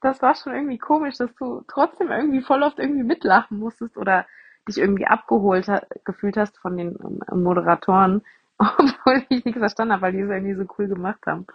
das 0.02 0.22
war 0.22 0.36
schon 0.36 0.54
irgendwie 0.54 0.80
komisch, 0.80 1.18
dass 1.18 1.34
du 1.36 1.64
trotzdem 1.68 2.12
irgendwie 2.12 2.42
voll 2.42 2.64
oft 2.64 2.80
irgendwie 2.80 3.04
mitlachen 3.04 3.60
musstest 3.60 3.96
oder 3.96 4.26
dich 4.68 4.80
irgendwie 4.80 5.06
abgeholt 5.06 5.68
ha 5.68 5.82
gefühlt 6.04 6.36
hast 6.36 6.58
von 6.58 6.78
den 6.78 6.98
ähm, 7.32 7.44
Moderatoren, 7.44 8.24
obwohl 8.58 9.24
ich 9.30 9.46
nichts 9.46 9.60
verstanden 9.60 9.94
habe, 9.94 10.02
weil 10.02 10.14
die 10.14 10.22
es 10.22 10.30
irgendwie 10.30 10.56
so 10.56 10.66
cool 10.78 10.88
gemacht 10.88 11.22
haben. 11.28 11.46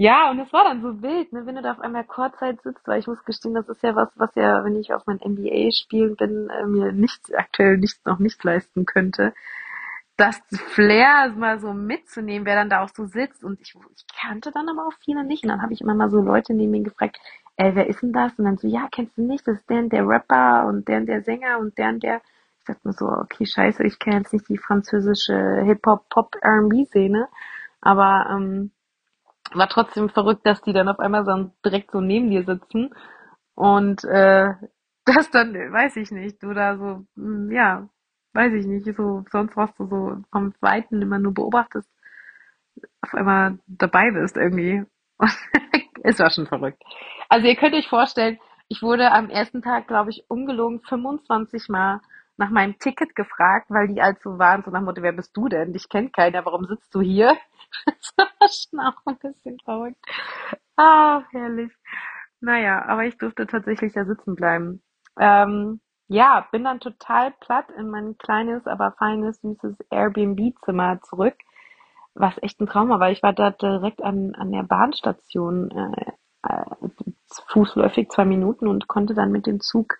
Ja, 0.00 0.30
und 0.30 0.38
es 0.38 0.50
war 0.52 0.64
dann 0.64 0.80
so 0.80 1.02
wild, 1.02 1.30
ne, 1.32 1.44
wenn 1.44 1.56
du 1.56 1.62
da 1.62 1.72
auf 1.72 1.80
einmal 1.80 2.04
Kurzzeit 2.04 2.62
sitzt, 2.62 2.88
weil 2.88 3.00
ich 3.00 3.06
muss 3.06 3.22
gestehen, 3.24 3.54
das 3.54 3.68
ist 3.68 3.82
ja 3.82 3.94
was, 3.94 4.08
was 4.16 4.34
ja, 4.34 4.64
wenn 4.64 4.76
ich 4.76 4.94
auf 4.94 5.06
mein 5.06 5.20
NBA 5.22 5.72
spielen 5.72 6.16
bin, 6.16 6.48
äh, 6.48 6.64
mir 6.64 6.92
nichts 6.92 7.32
aktuell 7.34 7.76
nichts 7.76 8.02
noch 8.06 8.18
nicht 8.18 8.42
leisten 8.42 8.86
könnte 8.86 9.34
das 10.20 10.38
Flair 10.74 11.32
mal 11.34 11.58
so 11.60 11.72
mitzunehmen, 11.72 12.44
wer 12.46 12.54
dann 12.54 12.68
da 12.68 12.82
auch 12.84 12.90
so 12.94 13.06
sitzt. 13.06 13.42
Und 13.42 13.58
ich, 13.60 13.74
ich 13.74 14.06
kannte 14.14 14.50
dann 14.52 14.68
aber 14.68 14.86
auch 14.86 14.92
viele 15.02 15.24
nicht. 15.24 15.44
Und 15.44 15.48
dann 15.48 15.62
habe 15.62 15.72
ich 15.72 15.80
immer 15.80 15.94
mal 15.94 16.10
so 16.10 16.20
Leute 16.20 16.52
neben 16.52 16.72
mir 16.72 16.82
gefragt, 16.82 17.18
ey, 17.56 17.74
wer 17.74 17.86
ist 17.86 18.02
denn 18.02 18.12
das? 18.12 18.38
Und 18.38 18.44
dann 18.44 18.58
so, 18.58 18.68
ja, 18.68 18.86
kennst 18.92 19.16
du 19.16 19.22
nicht? 19.22 19.48
Das 19.48 19.56
ist 19.56 19.70
der 19.70 19.78
und 19.78 19.92
der 19.92 20.06
Rapper 20.06 20.66
und 20.66 20.86
der 20.88 20.98
und 20.98 21.06
der 21.06 21.22
Sänger 21.22 21.58
und 21.58 21.78
der 21.78 21.88
und 21.88 22.02
der. 22.02 22.20
Ich 22.58 22.64
dachte 22.66 22.80
mir 22.84 22.92
so, 22.92 23.06
okay, 23.06 23.46
scheiße, 23.46 23.82
ich 23.84 23.98
kenne 23.98 24.18
jetzt 24.18 24.34
nicht 24.34 24.46
die 24.50 24.58
französische 24.58 25.62
Hip-Hop-Pop-R&B-Szene. 25.64 27.26
Aber 27.80 28.26
ähm, 28.30 28.72
war 29.52 29.68
trotzdem 29.68 30.08
verrückt, 30.08 30.46
dass 30.46 30.62
die 30.62 30.72
dann 30.72 30.88
auf 30.88 30.98
einmal 31.00 31.24
so 31.24 31.50
direkt 31.64 31.90
so 31.90 32.00
neben 32.00 32.30
dir 32.30 32.44
sitzen. 32.44 32.94
Und 33.54 34.04
äh, 34.04 34.54
das 35.04 35.30
dann, 35.30 35.54
weiß 35.54 35.96
ich 35.96 36.10
nicht, 36.10 36.42
du 36.42 36.52
da 36.52 36.76
so, 36.76 37.04
hm, 37.16 37.50
ja, 37.52 37.88
weiß 38.32 38.52
ich 38.54 38.66
nicht, 38.66 38.86
so 38.96 39.24
sonst 39.30 39.56
was 39.56 39.74
du 39.74 39.86
so 39.86 40.16
vom 40.30 40.54
Weiten 40.60 41.02
immer 41.02 41.18
nur 41.18 41.34
beobachtest, 41.34 41.90
auf 43.02 43.14
einmal 43.14 43.58
dabei 43.66 44.10
bist 44.12 44.36
irgendwie. 44.36 44.84
es 46.02 46.18
war 46.18 46.30
schon 46.30 46.46
verrückt. 46.46 46.82
Also 47.28 47.46
ihr 47.46 47.56
könnt 47.56 47.74
euch 47.74 47.88
vorstellen, 47.88 48.38
ich 48.68 48.82
wurde 48.82 49.10
am 49.10 49.30
ersten 49.30 49.62
Tag, 49.62 49.88
glaube 49.88 50.10
ich, 50.10 50.24
ungelogen 50.28 50.80
25 50.80 51.68
Mal 51.68 52.00
nach 52.36 52.50
meinem 52.50 52.78
Ticket 52.78 53.14
gefragt, 53.16 53.66
weil 53.68 53.88
die 53.88 54.00
also 54.00 54.38
waren, 54.38 54.62
so 54.62 54.70
nach 54.70 54.80
Motto, 54.80 55.02
wer 55.02 55.12
bist 55.12 55.36
du 55.36 55.48
denn? 55.48 55.72
Dich 55.72 55.88
kennt 55.88 56.12
keiner, 56.14 56.44
warum 56.46 56.64
sitzt 56.64 56.94
du 56.94 57.00
hier? 57.00 57.36
Das 57.86 58.12
war 58.16 58.48
schon 58.48 58.80
auch 58.80 59.00
ein 59.06 59.18
bisschen 59.18 59.58
verrückt. 59.60 60.04
Ah, 60.76 61.22
herrlich. 61.30 61.72
Naja, 62.40 62.84
aber 62.86 63.04
ich 63.04 63.18
durfte 63.18 63.46
tatsächlich 63.46 63.92
da 63.92 64.04
sitzen 64.04 64.34
bleiben. 64.34 64.82
Ähm, 65.18 65.80
ja, 66.08 66.48
bin 66.52 66.64
dann 66.64 66.80
total 66.80 67.32
platt 67.40 67.66
in 67.76 67.90
mein 67.90 68.16
kleines, 68.18 68.66
aber 68.66 68.92
feines, 68.92 69.40
süßes 69.42 69.76
Airbnb-Zimmer 69.90 71.00
zurück, 71.02 71.34
was 72.14 72.34
echt 72.42 72.60
ein 72.60 72.66
Trauma 72.66 72.98
war. 73.00 73.10
Ich 73.10 73.22
war 73.22 73.32
da 73.32 73.50
direkt 73.50 74.02
an, 74.02 74.34
an 74.34 74.50
der 74.52 74.62
Bahnstation, 74.64 75.70
äh, 75.70 76.12
äh, 76.48 76.64
fußläufig 77.48 78.08
zwei 78.10 78.24
Minuten 78.24 78.66
und 78.66 78.88
konnte 78.88 79.14
dann 79.14 79.32
mit 79.32 79.46
dem 79.46 79.60
Zug 79.60 79.98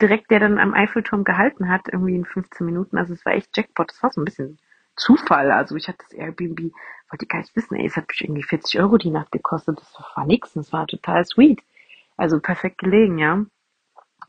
direkt, 0.00 0.30
der 0.30 0.40
dann 0.40 0.58
am 0.58 0.74
Eiffelturm 0.74 1.24
gehalten 1.24 1.68
hat, 1.68 1.82
irgendwie 1.92 2.16
in 2.16 2.24
15 2.24 2.66
Minuten. 2.66 2.98
Also 2.98 3.12
es 3.14 3.24
war 3.24 3.34
echt 3.34 3.56
Jackpot. 3.56 3.90
Das 3.90 4.02
war 4.02 4.10
so 4.12 4.20
ein 4.20 4.24
bisschen 4.24 4.58
Zufall. 5.02 5.50
Also 5.50 5.76
ich 5.76 5.88
hatte 5.88 5.98
das 6.00 6.12
Airbnb, 6.12 6.72
wollte 7.10 7.26
gar 7.26 7.38
nicht 7.38 7.54
wissen, 7.56 7.76
ey, 7.76 7.86
es 7.86 7.96
hat 7.96 8.08
mich 8.08 8.22
irgendwie 8.22 8.42
40 8.42 8.80
Euro 8.80 8.96
die 8.96 9.10
Nacht 9.10 9.32
gekostet. 9.32 9.78
Das 9.78 9.94
war 10.16 10.26
nix. 10.26 10.54
Das 10.54 10.72
war 10.72 10.86
total 10.86 11.24
sweet. 11.24 11.62
Also 12.16 12.40
perfekt 12.40 12.78
gelegen, 12.78 13.18
ja. 13.18 13.44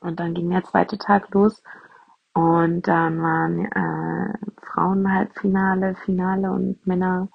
Und 0.01 0.19
dann 0.19 0.33
ging 0.33 0.49
der 0.49 0.63
zweite 0.63 0.97
Tag 0.97 1.33
los 1.33 1.63
und 2.33 2.87
dann 2.87 3.21
waren 3.21 3.65
äh, 3.65 4.33
Frauen-Halbfinale, 4.65 5.95
Finale 6.03 6.51
und 6.51 6.85
Männer 6.85 7.29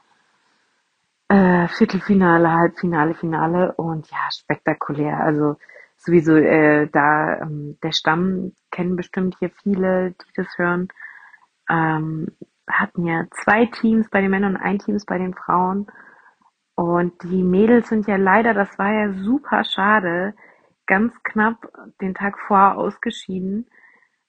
äh, 1.28 1.68
Viertelfinale, 1.68 2.52
Halbfinale, 2.52 3.14
Finale 3.14 3.72
und 3.74 4.10
ja, 4.10 4.28
spektakulär. 4.30 5.20
Also 5.20 5.56
sowieso 5.96 6.36
äh, 6.36 6.88
da 6.88 7.40
ähm, 7.42 7.78
der 7.82 7.92
Stamm 7.92 8.52
kennen 8.70 8.96
bestimmt 8.96 9.36
hier 9.38 9.50
viele, 9.62 10.12
die 10.12 10.32
das 10.34 10.48
hören. 10.56 10.88
Ähm, 11.70 12.28
hatten 12.70 13.04
ja 13.06 13.24
zwei 13.30 13.66
Teams 13.66 14.08
bei 14.10 14.20
den 14.20 14.30
Männern 14.30 14.56
und 14.56 14.62
ein 14.62 14.78
Teams 14.78 15.04
bei 15.04 15.18
den 15.18 15.34
Frauen. 15.34 15.86
Und 16.74 17.22
die 17.24 17.42
Mädels 17.42 17.88
sind 17.88 18.06
ja 18.06 18.16
leider, 18.16 18.54
das 18.54 18.78
war 18.78 18.92
ja 18.92 19.12
super 19.12 19.64
schade, 19.64 20.34
ganz 20.86 21.12
knapp 21.24 21.68
den 22.00 22.14
Tag 22.14 22.38
vor 22.38 22.76
ausgeschieden. 22.76 23.66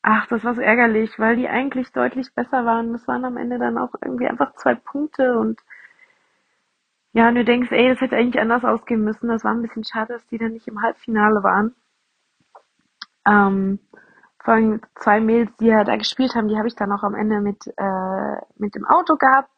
Ach, 0.02 0.28
das 0.28 0.44
war 0.44 0.56
so 0.56 0.62
ärgerlich, 0.62 1.20
weil 1.20 1.36
die 1.36 1.48
eigentlich 1.48 1.92
deutlich 1.92 2.34
besser 2.34 2.66
waren. 2.66 2.94
Das 2.94 3.08
waren 3.08 3.26
am 3.26 3.38
Ende 3.38 3.60
dann 3.60 3.78
auch 3.78 3.94
irgendwie 4.02 4.28
einfach 4.28 4.56
zwei 4.56 4.76
Punkte 4.76 5.38
und 5.38 5.60
ja, 7.14 7.28
und 7.28 7.36
du 7.36 7.44
denkst, 7.44 7.72
ey, 7.72 7.90
das 7.90 8.02
hätte 8.02 8.16
eigentlich 8.16 8.40
anders 8.42 8.64
ausgehen 8.64 9.04
müssen. 9.04 9.30
Das 9.30 9.44
war 9.44 9.52
ein 9.52 9.62
bisschen 9.62 9.84
schade, 9.84 10.14
dass 10.14 10.28
die 10.28 10.38
dann 10.38 10.54
nicht 10.54 10.68
im 10.68 10.82
Halbfinale 10.82 11.44
waren. 11.44 11.76
Ähm, 13.28 13.80
vor 14.44 14.58
zwei 14.96 15.20
Mädels, 15.20 15.56
die 15.60 15.68
ja 15.68 15.84
da 15.84 15.96
gespielt 15.96 16.36
haben, 16.36 16.48
die 16.48 16.58
habe 16.58 16.68
ich 16.68 16.76
dann 16.76 16.92
auch 16.92 17.04
am 17.04 17.16
Ende 17.16 17.42
mit, 17.42 17.68
äh, 17.78 18.36
mit 18.58 18.76
dem 18.76 18.86
Auto 18.86 19.16
gehabt. 19.16 19.50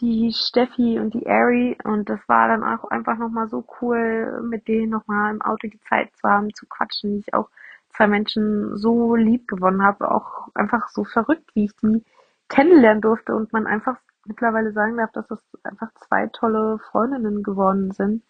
Die 0.00 0.32
Steffi 0.32 0.98
und 0.98 1.14
die 1.14 1.28
Ari. 1.28 1.78
Und 1.84 2.08
das 2.08 2.20
war 2.26 2.48
dann 2.48 2.64
auch 2.64 2.90
einfach 2.90 3.18
nochmal 3.18 3.48
so 3.48 3.64
cool, 3.80 4.42
mit 4.42 4.66
denen 4.66 4.90
nochmal 4.90 5.32
im 5.32 5.42
Auto 5.42 5.68
die 5.68 5.80
Zeit 5.88 6.10
zu 6.16 6.28
haben, 6.28 6.52
zu 6.54 6.66
quatschen, 6.66 7.12
wie 7.14 7.18
ich 7.20 7.34
auch 7.34 7.48
zwei 7.90 8.06
Menschen 8.06 8.76
so 8.76 9.14
lieb 9.14 9.46
gewonnen 9.46 9.82
habe, 9.82 10.10
auch 10.10 10.48
einfach 10.54 10.88
so 10.88 11.04
verrückt, 11.04 11.50
wie 11.54 11.66
ich 11.66 11.76
die 11.76 12.04
kennenlernen 12.48 13.02
durfte 13.02 13.34
und 13.34 13.52
man 13.52 13.66
einfach 13.66 13.96
mittlerweile 14.26 14.72
sagen 14.72 14.96
darf, 14.96 15.12
dass 15.12 15.26
das 15.28 15.40
einfach 15.62 15.92
zwei 16.08 16.28
tolle 16.28 16.78
Freundinnen 16.90 17.42
geworden 17.42 17.92
sind. 17.92 18.22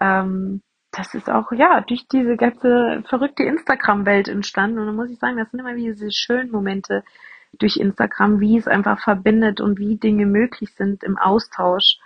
Ähm, 0.00 0.62
das 0.96 1.14
ist 1.14 1.28
auch, 1.28 1.52
ja, 1.52 1.82
durch 1.82 2.08
diese 2.08 2.36
ganze 2.36 3.02
verrückte 3.08 3.42
Instagram-Welt 3.42 4.28
entstanden. 4.28 4.78
Und 4.78 4.86
da 4.86 4.92
muss 4.92 5.10
ich 5.10 5.18
sagen, 5.18 5.36
das 5.36 5.50
sind 5.50 5.60
immer 5.60 5.76
wieder 5.76 5.92
diese 5.92 6.10
schönen 6.10 6.50
Momente, 6.50 7.04
durch 7.58 7.76
Instagram, 7.76 8.40
wie 8.40 8.58
es 8.58 8.68
einfach 8.68 9.00
verbindet 9.00 9.60
und 9.60 9.78
wie 9.78 9.96
Dinge 9.96 10.26
möglich 10.26 10.74
sind 10.74 11.02
im 11.02 11.16
Austausch, 11.18 11.98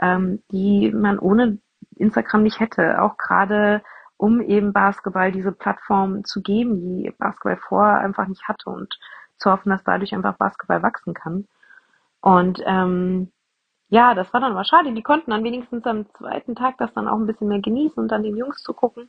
ähm, 0.00 0.42
die 0.50 0.92
man 0.92 1.18
ohne 1.18 1.58
Instagram 1.96 2.42
nicht 2.42 2.60
hätte. 2.60 3.00
Auch 3.02 3.16
gerade 3.16 3.82
um 4.16 4.40
eben 4.40 4.72
Basketball 4.72 5.30
diese 5.32 5.52
Plattform 5.52 6.24
zu 6.24 6.42
geben, 6.42 6.80
die 6.80 7.10
Basketball 7.16 7.56
vorher 7.56 8.00
einfach 8.00 8.26
nicht 8.26 8.48
hatte 8.48 8.70
und 8.70 8.98
zu 9.38 9.50
hoffen, 9.50 9.70
dass 9.70 9.84
dadurch 9.84 10.14
einfach 10.14 10.36
Basketball 10.36 10.82
wachsen 10.82 11.14
kann. 11.14 11.46
Und 12.20 12.60
ähm, 12.66 13.30
ja, 13.90 14.14
das 14.14 14.32
war 14.32 14.40
dann 14.40 14.52
aber 14.52 14.64
schade. 14.64 14.92
Die 14.92 15.02
konnten 15.02 15.30
dann 15.30 15.44
wenigstens 15.44 15.86
am 15.86 16.06
zweiten 16.14 16.54
Tag 16.54 16.76
das 16.78 16.92
dann 16.92 17.08
auch 17.08 17.16
ein 17.16 17.26
bisschen 17.26 17.48
mehr 17.48 17.60
genießen 17.60 18.02
und 18.02 18.08
dann 18.08 18.22
den 18.22 18.36
Jungs 18.36 18.62
zu 18.62 18.74
gucken. 18.74 19.08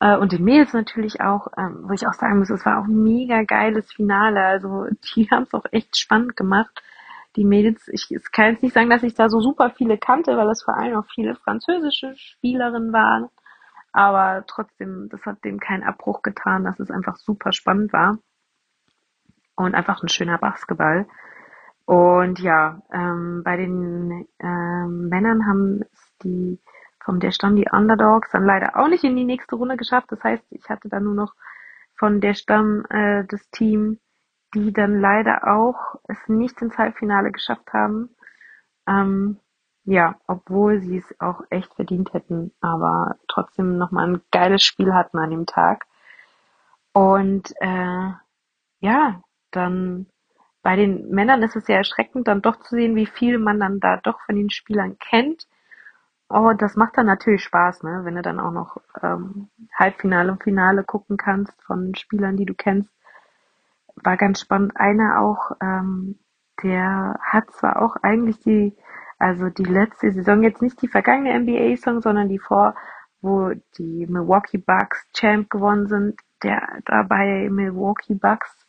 Äh, 0.00 0.16
und 0.16 0.32
den 0.32 0.44
Mädels 0.44 0.72
natürlich 0.72 1.20
auch, 1.20 1.48
ähm, 1.56 1.84
wo 1.84 1.92
ich 1.92 2.06
auch 2.06 2.14
sagen 2.14 2.38
muss, 2.38 2.50
es 2.50 2.66
war 2.66 2.80
auch 2.80 2.86
ein 2.86 3.02
mega 3.02 3.42
geiles 3.44 3.92
Finale. 3.92 4.44
Also 4.44 4.86
die 5.14 5.24
haben 5.30 5.44
es 5.44 5.54
auch 5.54 5.66
echt 5.70 5.96
spannend 5.96 6.36
gemacht. 6.36 6.82
Die 7.36 7.44
Mädels, 7.44 7.88
ich, 7.88 8.08
kann 8.32 8.52
jetzt 8.52 8.62
nicht 8.62 8.74
sagen, 8.74 8.90
dass 8.90 9.02
ich 9.02 9.14
da 9.14 9.28
so 9.28 9.40
super 9.40 9.70
viele 9.70 9.98
kannte, 9.98 10.36
weil 10.36 10.48
es 10.50 10.62
vor 10.62 10.76
allem 10.76 10.96
auch 10.96 11.06
viele 11.14 11.34
französische 11.36 12.16
Spielerinnen 12.16 12.92
waren. 12.92 13.28
Aber 13.92 14.44
trotzdem, 14.46 15.08
das 15.10 15.24
hat 15.24 15.44
dem 15.44 15.60
keinen 15.60 15.84
Abbruch 15.84 16.22
getan, 16.22 16.64
dass 16.64 16.80
es 16.80 16.90
einfach 16.90 17.16
super 17.16 17.52
spannend 17.52 17.92
war. 17.92 18.18
Und 19.56 19.74
einfach 19.74 20.02
ein 20.02 20.08
schöner 20.08 20.38
Basketball. 20.38 21.06
Und 21.86 22.40
ja, 22.40 22.80
ähm, 22.92 23.42
bei 23.44 23.56
den 23.56 24.26
ähm, 24.40 25.08
Männern 25.08 25.46
haben 25.46 25.82
es 25.92 26.16
die 26.22 26.58
vom 27.04 27.20
der 27.20 27.32
Stamm 27.32 27.56
die 27.56 27.68
Underdogs 27.70 28.30
dann 28.32 28.44
leider 28.46 28.76
auch 28.78 28.88
nicht 28.88 29.04
in 29.04 29.16
die 29.16 29.24
nächste 29.24 29.56
Runde 29.56 29.76
geschafft. 29.76 30.10
Das 30.10 30.24
heißt, 30.24 30.44
ich 30.50 30.68
hatte 30.70 30.88
dann 30.88 31.04
nur 31.04 31.14
noch 31.14 31.34
von 31.96 32.20
der 32.20 32.34
Stamm 32.34 32.84
äh, 32.88 33.24
des 33.26 33.50
Teams, 33.50 33.98
die 34.54 34.72
dann 34.72 35.00
leider 35.00 35.46
auch 35.54 35.96
es 36.08 36.16
nicht 36.28 36.60
ins 36.62 36.78
Halbfinale 36.78 37.30
geschafft 37.30 37.72
haben. 37.72 38.16
Ähm, 38.88 39.38
ja, 39.84 40.18
obwohl 40.26 40.80
sie 40.80 40.98
es 40.98 41.20
auch 41.20 41.42
echt 41.50 41.74
verdient 41.74 42.14
hätten, 42.14 42.52
aber 42.60 43.16
trotzdem 43.28 43.76
nochmal 43.76 44.08
ein 44.08 44.22
geiles 44.30 44.62
Spiel 44.62 44.94
hatten 44.94 45.18
an 45.18 45.30
dem 45.30 45.44
Tag. 45.44 45.84
Und 46.94 47.52
äh, 47.60 48.12
ja, 48.80 49.22
dann 49.50 50.06
bei 50.64 50.76
den 50.76 51.10
Männern 51.10 51.42
ist 51.42 51.56
es 51.56 51.66
sehr 51.66 51.76
erschreckend, 51.76 52.26
dann 52.26 52.40
doch 52.40 52.58
zu 52.58 52.74
sehen, 52.74 52.96
wie 52.96 53.06
viel 53.06 53.38
man 53.38 53.60
dann 53.60 53.80
da 53.80 53.98
doch 53.98 54.20
von 54.22 54.34
den 54.34 54.48
Spielern 54.48 54.96
kennt. 54.98 55.46
Oh, 56.30 56.52
das 56.56 56.74
macht 56.74 56.96
dann 56.96 57.04
natürlich 57.04 57.44
Spaß, 57.44 57.82
ne? 57.82 58.00
wenn 58.04 58.14
du 58.14 58.22
dann 58.22 58.40
auch 58.40 58.50
noch 58.50 58.78
ähm, 59.02 59.50
Halbfinale 59.78 60.32
und 60.32 60.42
Finale 60.42 60.82
gucken 60.82 61.18
kannst 61.18 61.52
von 61.64 61.94
Spielern, 61.94 62.38
die 62.38 62.46
du 62.46 62.54
kennst. 62.54 62.90
War 63.96 64.16
ganz 64.16 64.40
spannend. 64.40 64.72
Einer 64.76 65.20
auch, 65.20 65.52
ähm, 65.60 66.18
der 66.62 67.20
hat 67.20 67.50
zwar 67.52 67.82
auch 67.82 67.96
eigentlich 68.02 68.40
die, 68.40 68.74
also 69.18 69.50
die 69.50 69.64
letzte 69.64 70.12
Saison, 70.12 70.42
jetzt 70.42 70.62
nicht 70.62 70.80
die 70.80 70.88
vergangene 70.88 71.38
NBA-Song, 71.40 72.00
sondern 72.00 72.30
die 72.30 72.38
vor, 72.38 72.74
wo 73.20 73.52
die 73.76 74.06
Milwaukee 74.06 74.58
Bucks 74.58 75.06
Champ 75.12 75.50
gewonnen 75.50 75.88
sind, 75.88 76.18
der 76.42 76.80
dabei 76.86 77.50
Milwaukee 77.50 78.14
Bucks 78.14 78.63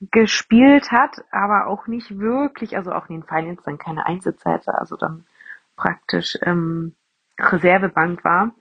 gespielt 0.00 0.90
hat, 0.90 1.24
aber 1.30 1.66
auch 1.66 1.86
nicht 1.86 2.18
wirklich, 2.18 2.76
also 2.76 2.92
auch 2.92 3.08
in 3.08 3.16
den 3.20 3.28
Finals 3.28 3.62
dann 3.64 3.78
keine 3.78 4.06
Einsätze 4.06 4.50
hatte, 4.50 4.74
also 4.74 4.96
dann 4.96 5.26
praktisch 5.76 6.38
ähm, 6.42 6.94
Reservebank 7.38 8.24
war, 8.24 8.52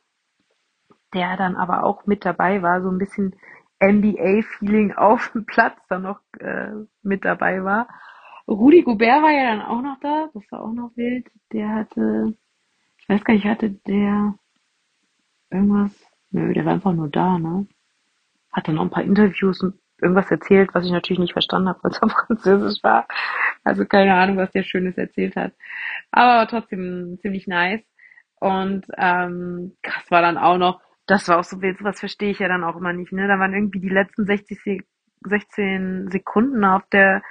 der 1.13 1.37
dann 1.37 1.55
aber 1.55 1.83
auch 1.83 2.05
mit 2.05 2.25
dabei 2.25 2.61
war, 2.61 2.81
so 2.81 2.89
ein 2.89 2.97
bisschen 2.97 3.35
NBA-Feeling 3.81 4.93
auf 4.97 5.31
dem 5.31 5.45
Platz 5.45 5.77
dann 5.87 6.03
noch 6.03 6.19
äh, 6.39 6.71
mit 7.03 7.23
dabei 7.23 7.63
war. 7.63 7.87
Rudi 8.47 8.81
Gobert 8.81 9.21
war 9.21 9.31
ja 9.31 9.55
dann 9.55 9.61
auch 9.61 9.81
noch 9.81 9.99
da, 10.01 10.29
das 10.33 10.43
war 10.51 10.61
auch 10.61 10.73
noch 10.73 10.91
wild. 10.95 11.29
Der 11.53 11.69
hatte, 11.69 12.35
ich 12.97 13.07
weiß 13.07 13.23
gar 13.23 13.33
nicht, 13.33 13.45
hatte 13.45 13.69
der 13.69 14.33
irgendwas, 15.51 15.91
nö, 16.31 16.53
der 16.53 16.65
war 16.65 16.73
einfach 16.73 16.93
nur 16.93 17.09
da, 17.09 17.37
ne? 17.37 17.67
Hatte 18.51 18.73
noch 18.73 18.81
ein 18.81 18.89
paar 18.89 19.03
Interviews 19.03 19.61
und 19.61 19.79
irgendwas 20.01 20.29
erzählt, 20.31 20.69
was 20.73 20.85
ich 20.85 20.91
natürlich 20.91 21.19
nicht 21.19 21.33
verstanden 21.33 21.69
habe, 21.69 21.79
weil 21.83 21.91
es 21.91 22.01
auf 22.01 22.11
Französisch 22.11 22.83
war. 22.83 23.07
Also 23.63 23.85
keine 23.85 24.15
Ahnung, 24.15 24.37
was 24.37 24.51
der 24.51 24.63
Schönes 24.63 24.97
erzählt 24.97 25.35
hat. 25.35 25.53
Aber 26.11 26.47
trotzdem 26.47 27.17
ziemlich 27.21 27.47
nice. 27.47 27.83
Und 28.39 28.85
ähm, 28.97 29.77
krass 29.83 30.09
war 30.09 30.21
dann 30.21 30.37
auch 30.37 30.57
noch, 30.57 30.81
das 31.07 31.27
war 31.27 31.39
auch 31.39 31.43
so 31.43 31.57
was 31.61 31.99
verstehe 31.99 32.31
ich 32.31 32.39
ja 32.39 32.47
dann 32.47 32.63
auch 32.63 32.77
immer 32.77 32.93
nicht, 32.93 33.11
ne? 33.11 33.27
Da 33.27 33.39
waren 33.39 33.53
irgendwie 33.53 33.79
die 33.79 33.89
letzten 33.89 34.25
60, 34.25 34.83
16 35.25 36.09
Sekunden 36.09 36.63
auf 36.63 36.83
der 36.91 37.21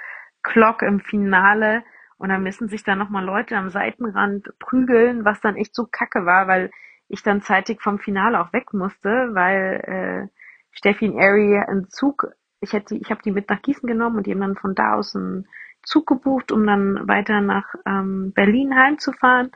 Clock 0.43 0.81
im 0.81 0.99
Finale 0.99 1.83
und 2.17 2.29
dann 2.29 2.43
müssen 2.43 2.67
sich 2.67 2.83
dann 2.83 2.99
nochmal 2.99 3.23
Leute 3.23 3.55
am 3.55 3.69
Seitenrand 3.69 4.51
prügeln, 4.59 5.25
was 5.25 5.41
dann 5.41 5.55
echt 5.55 5.73
so 5.73 5.87
kacke 5.89 6.25
war, 6.25 6.47
weil 6.47 6.69
ich 7.07 7.23
dann 7.23 7.41
zeitig 7.41 7.81
vom 7.81 7.99
Finale 7.99 8.39
auch 8.39 8.53
weg 8.53 8.73
musste, 8.73 9.29
weil 9.33 10.29
äh, 10.29 10.39
Steffi 10.71 11.07
Ari 11.17 11.57
einen 11.57 11.89
Zug 11.89 12.27
ich 12.61 12.73
hätte, 12.73 12.95
ich 12.95 13.09
habe 13.09 13.21
die 13.23 13.31
mit 13.31 13.49
nach 13.49 13.61
Gießen 13.61 13.87
genommen 13.87 14.17
und 14.17 14.27
die 14.27 14.31
haben 14.31 14.41
dann 14.41 14.55
von 14.55 14.75
da 14.75 14.95
aus 14.95 15.15
einen 15.15 15.47
Zug 15.83 16.07
gebucht, 16.07 16.51
um 16.51 16.65
dann 16.65 17.07
weiter 17.07 17.41
nach 17.41 17.73
ähm, 17.85 18.33
Berlin 18.33 18.75
heimzufahren. 18.75 19.51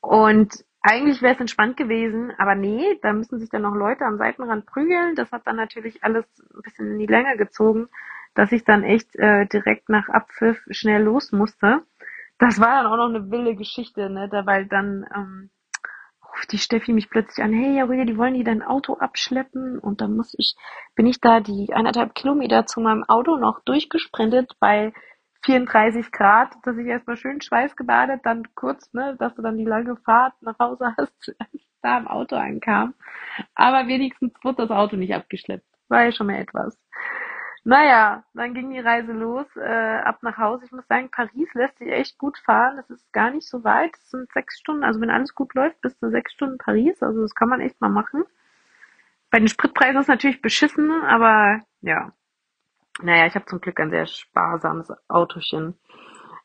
Und 0.00 0.64
eigentlich 0.80 1.20
wäre 1.20 1.34
es 1.34 1.40
entspannt 1.40 1.76
gewesen, 1.76 2.32
aber 2.38 2.54
nee, 2.54 2.98
da 3.02 3.12
müssen 3.12 3.38
sich 3.38 3.50
dann 3.50 3.62
noch 3.62 3.74
Leute 3.74 4.04
am 4.04 4.18
Seitenrand 4.18 4.66
prügeln. 4.66 5.14
Das 5.16 5.32
hat 5.32 5.46
dann 5.46 5.56
natürlich 5.56 6.04
alles 6.04 6.24
ein 6.54 6.62
bisschen 6.62 6.92
in 6.92 6.98
die 6.98 7.06
Länge 7.06 7.36
gezogen, 7.36 7.88
dass 8.34 8.52
ich 8.52 8.64
dann 8.64 8.84
echt 8.84 9.16
äh, 9.16 9.46
direkt 9.46 9.88
nach 9.88 10.08
Abpfiff 10.08 10.64
schnell 10.70 11.02
los 11.02 11.32
musste. 11.32 11.82
Das 12.38 12.60
war 12.60 12.82
dann 12.82 12.86
auch 12.86 12.96
noch 12.96 13.08
eine 13.08 13.30
wilde 13.30 13.56
Geschichte, 13.56 14.10
ne, 14.10 14.28
da 14.30 14.46
weil 14.46 14.66
dann 14.66 15.06
ähm, 15.14 15.50
ruft 16.36 16.52
die 16.52 16.58
Steffi 16.58 16.92
mich 16.92 17.08
plötzlich 17.08 17.44
an, 17.44 17.52
hey 17.52 17.80
Aurelio, 17.80 18.04
die 18.04 18.18
wollen 18.18 18.34
die 18.34 18.44
dein 18.44 18.62
Auto 18.62 18.94
abschleppen 18.94 19.78
und 19.78 20.00
dann 20.00 20.16
muss 20.16 20.34
ich, 20.36 20.54
bin 20.94 21.06
ich 21.06 21.20
da 21.20 21.40
die 21.40 21.72
eineinhalb 21.72 22.14
Kilometer 22.14 22.66
zu 22.66 22.80
meinem 22.80 23.04
Auto 23.04 23.36
noch 23.36 23.60
durchgesprintet 23.64 24.52
bei 24.60 24.92
34 25.44 26.10
Grad, 26.10 26.54
dass 26.64 26.76
ich 26.76 26.86
erstmal 26.86 27.16
schön 27.16 27.40
schweißgebadet, 27.40 28.20
dann 28.24 28.48
kurz, 28.54 28.92
ne, 28.92 29.16
dass 29.18 29.34
du 29.34 29.42
dann 29.42 29.56
die 29.56 29.64
lange 29.64 29.96
Fahrt 29.96 30.34
nach 30.42 30.58
Hause 30.58 30.94
hast, 30.98 31.34
da 31.82 31.98
im 31.98 32.08
Auto 32.08 32.36
ankam. 32.36 32.94
Aber 33.54 33.86
wenigstens 33.86 34.32
wurde 34.42 34.66
das 34.66 34.70
Auto 34.70 34.96
nicht 34.96 35.14
abgeschleppt. 35.14 35.66
War 35.88 36.04
ja 36.04 36.12
schon 36.12 36.26
mal 36.26 36.36
etwas. 36.36 36.76
Naja, 37.66 38.22
dann 38.32 38.54
ging 38.54 38.70
die 38.70 38.78
Reise 38.78 39.10
los, 39.12 39.44
äh, 39.56 39.98
ab 40.04 40.22
nach 40.22 40.38
Hause. 40.38 40.66
Ich 40.66 40.70
muss 40.70 40.86
sagen, 40.86 41.10
Paris 41.10 41.52
lässt 41.54 41.78
sich 41.78 41.88
echt 41.88 42.16
gut 42.16 42.38
fahren. 42.38 42.76
Das 42.76 42.88
ist 42.90 43.12
gar 43.12 43.32
nicht 43.32 43.48
so 43.48 43.64
weit. 43.64 43.90
Es 43.96 44.10
sind 44.12 44.30
sechs 44.30 44.60
Stunden. 44.60 44.84
Also 44.84 45.00
wenn 45.00 45.10
alles 45.10 45.34
gut 45.34 45.52
läuft, 45.54 45.80
bis 45.80 45.98
zu 45.98 46.08
sechs 46.08 46.32
Stunden 46.32 46.58
Paris. 46.58 47.02
Also 47.02 47.22
das 47.22 47.34
kann 47.34 47.48
man 47.48 47.60
echt 47.60 47.80
mal 47.80 47.88
machen. 47.88 48.22
Bei 49.32 49.40
den 49.40 49.48
Spritpreisen 49.48 50.00
ist 50.00 50.06
natürlich 50.06 50.40
beschissen, 50.40 50.92
aber 51.06 51.62
ja. 51.80 52.12
Naja, 53.02 53.26
ich 53.26 53.34
habe 53.34 53.46
zum 53.46 53.60
Glück 53.60 53.80
ein 53.80 53.90
sehr 53.90 54.06
sparsames 54.06 54.92
Autochen. 55.08 55.74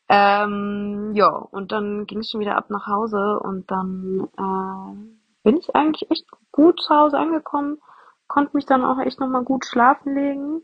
Ähm, 0.08 1.12
ja, 1.14 1.28
und 1.28 1.70
dann 1.70 2.06
ging 2.06 2.18
es 2.18 2.30
schon 2.32 2.40
wieder 2.40 2.56
ab 2.56 2.68
nach 2.68 2.88
Hause 2.88 3.38
und 3.38 3.70
dann 3.70 4.28
äh, 4.36 5.44
bin 5.44 5.56
ich 5.56 5.72
eigentlich 5.76 6.10
echt 6.10 6.26
gut 6.50 6.82
zu 6.82 6.92
Hause 6.92 7.16
angekommen, 7.16 7.78
konnte 8.26 8.56
mich 8.56 8.66
dann 8.66 8.84
auch 8.84 8.98
echt 8.98 9.20
nochmal 9.20 9.44
gut 9.44 9.64
schlafen 9.64 10.16
legen 10.16 10.62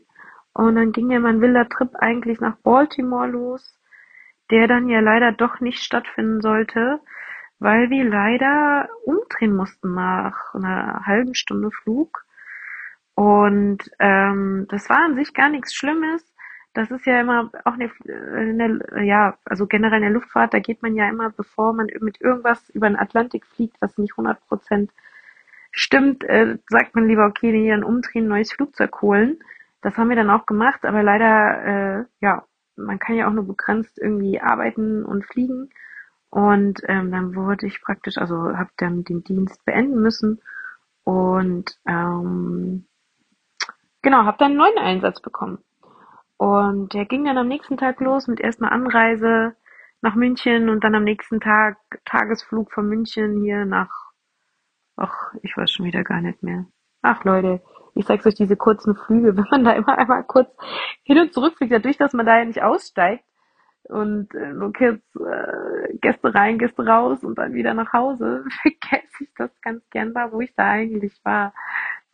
und 0.59 0.75
dann 0.75 0.91
ging 0.91 1.09
ja 1.09 1.19
mein 1.19 1.39
wilder 1.39 1.69
Trip 1.69 1.95
eigentlich 1.95 2.41
nach 2.41 2.57
Baltimore 2.57 3.27
los, 3.29 3.79
der 4.51 4.67
dann 4.67 4.89
ja 4.89 4.99
leider 4.99 5.31
doch 5.31 5.61
nicht 5.61 5.81
stattfinden 5.81 6.41
sollte, 6.41 6.99
weil 7.59 7.89
wir 7.89 8.03
leider 8.03 8.89
umdrehen 9.05 9.55
mussten 9.55 9.93
nach 9.93 10.53
einer 10.53 11.05
halben 11.05 11.33
Stunde 11.33 11.71
Flug. 11.71 12.25
Und 13.15 13.89
ähm, 13.99 14.65
das 14.67 14.89
war 14.89 14.97
an 15.05 15.15
sich 15.15 15.33
gar 15.33 15.47
nichts 15.47 15.73
Schlimmes. 15.73 16.25
Das 16.73 16.91
ist 16.91 17.05
ja 17.05 17.21
immer 17.21 17.49
auch 17.63 17.75
eine, 17.75 17.89
eine, 18.35 19.05
ja, 19.05 19.37
also 19.45 19.65
generell 19.65 19.99
in 19.99 20.03
der 20.03 20.11
Luftfahrt, 20.11 20.53
da 20.53 20.59
geht 20.59 20.81
man 20.81 20.93
ja 20.93 21.07
immer, 21.07 21.29
bevor 21.29 21.71
man 21.71 21.87
mit 22.01 22.19
irgendwas 22.19 22.69
über 22.71 22.89
den 22.89 22.99
Atlantik 22.99 23.45
fliegt, 23.45 23.77
was 23.79 23.97
nicht 23.97 24.11
100 24.11 24.45
Prozent 24.47 24.91
stimmt, 25.71 26.25
äh, 26.25 26.57
sagt 26.67 26.95
man 26.95 27.07
lieber, 27.07 27.27
okay, 27.27 27.57
hier 27.57 27.75
ein 27.75 27.85
Umdrehen, 27.85 28.27
neues 28.27 28.51
Flugzeug 28.51 29.01
holen. 29.01 29.39
Das 29.81 29.97
haben 29.97 30.09
wir 30.09 30.15
dann 30.15 30.29
auch 30.29 30.45
gemacht, 30.45 30.85
aber 30.85 31.03
leider, 31.03 31.65
äh, 32.01 32.05
ja, 32.21 32.43
man 32.75 32.99
kann 32.99 33.15
ja 33.15 33.27
auch 33.27 33.33
nur 33.33 33.47
begrenzt 33.47 33.97
irgendwie 33.97 34.39
arbeiten 34.41 35.05
und 35.05 35.25
fliegen. 35.25 35.69
Und 36.29 36.81
ähm, 36.87 37.11
dann 37.11 37.35
wurde 37.35 37.65
ich 37.65 37.81
praktisch, 37.81 38.17
also 38.17 38.57
habe 38.57 38.69
dann 38.77 39.03
den 39.03 39.23
Dienst 39.23 39.65
beenden 39.65 40.01
müssen 40.01 40.41
und 41.03 41.79
ähm, 41.87 42.85
genau, 44.01 44.25
habe 44.25 44.37
dann 44.37 44.51
einen 44.51 44.57
neuen 44.57 44.77
Einsatz 44.77 45.21
bekommen. 45.21 45.59
Und 46.37 46.93
der 46.93 47.05
ging 47.05 47.25
dann 47.25 47.37
am 47.37 47.47
nächsten 47.47 47.77
Tag 47.77 47.99
los 47.99 48.27
mit 48.27 48.39
erstmal 48.39 48.71
Anreise 48.71 49.55
nach 50.01 50.15
München 50.15 50.69
und 50.69 50.83
dann 50.83 50.95
am 50.95 51.03
nächsten 51.03 51.39
Tag 51.39 51.77
Tagesflug 52.05 52.71
von 52.71 52.87
München 52.87 53.41
hier 53.41 53.65
nach, 53.65 53.89
ach, 54.95 55.33
ich 55.41 55.57
weiß 55.57 55.71
schon 55.71 55.85
wieder 55.85 56.03
gar 56.03 56.21
nicht 56.21 56.43
mehr. 56.43 56.65
Ach 57.01 57.23
Leute, 57.23 57.61
ich 57.95 58.05
sag's 58.05 58.25
euch, 58.25 58.35
diese 58.35 58.55
kurzen 58.55 58.95
Flüge, 58.95 59.35
wenn 59.37 59.47
man 59.51 59.63
da 59.63 59.71
immer 59.73 59.97
einmal 59.97 60.23
kurz 60.23 60.49
hin 61.03 61.19
und 61.19 61.33
zurück 61.33 61.55
fliegt, 61.57 61.73
dadurch, 61.73 61.97
dass 61.97 62.13
man 62.13 62.25
da 62.25 62.37
ja 62.37 62.45
nicht 62.45 62.61
aussteigt 62.61 63.23
und 63.83 64.33
äh, 64.35 64.53
nur 64.53 64.71
kurz 64.73 65.01
äh, 65.15 65.97
Gäste 66.01 66.33
rein, 66.33 66.59
Gäste 66.59 66.85
raus 66.85 67.23
und 67.23 67.37
dann 67.37 67.53
wieder 67.53 67.73
nach 67.73 67.91
Hause, 67.93 68.45
vergesse 68.61 69.23
ich 69.23 69.33
das 69.37 69.51
ganz 69.61 69.87
gern 69.89 70.13
da, 70.13 70.31
wo 70.31 70.41
ich 70.41 70.53
da 70.55 70.69
eigentlich 70.69 71.19
war. 71.23 71.53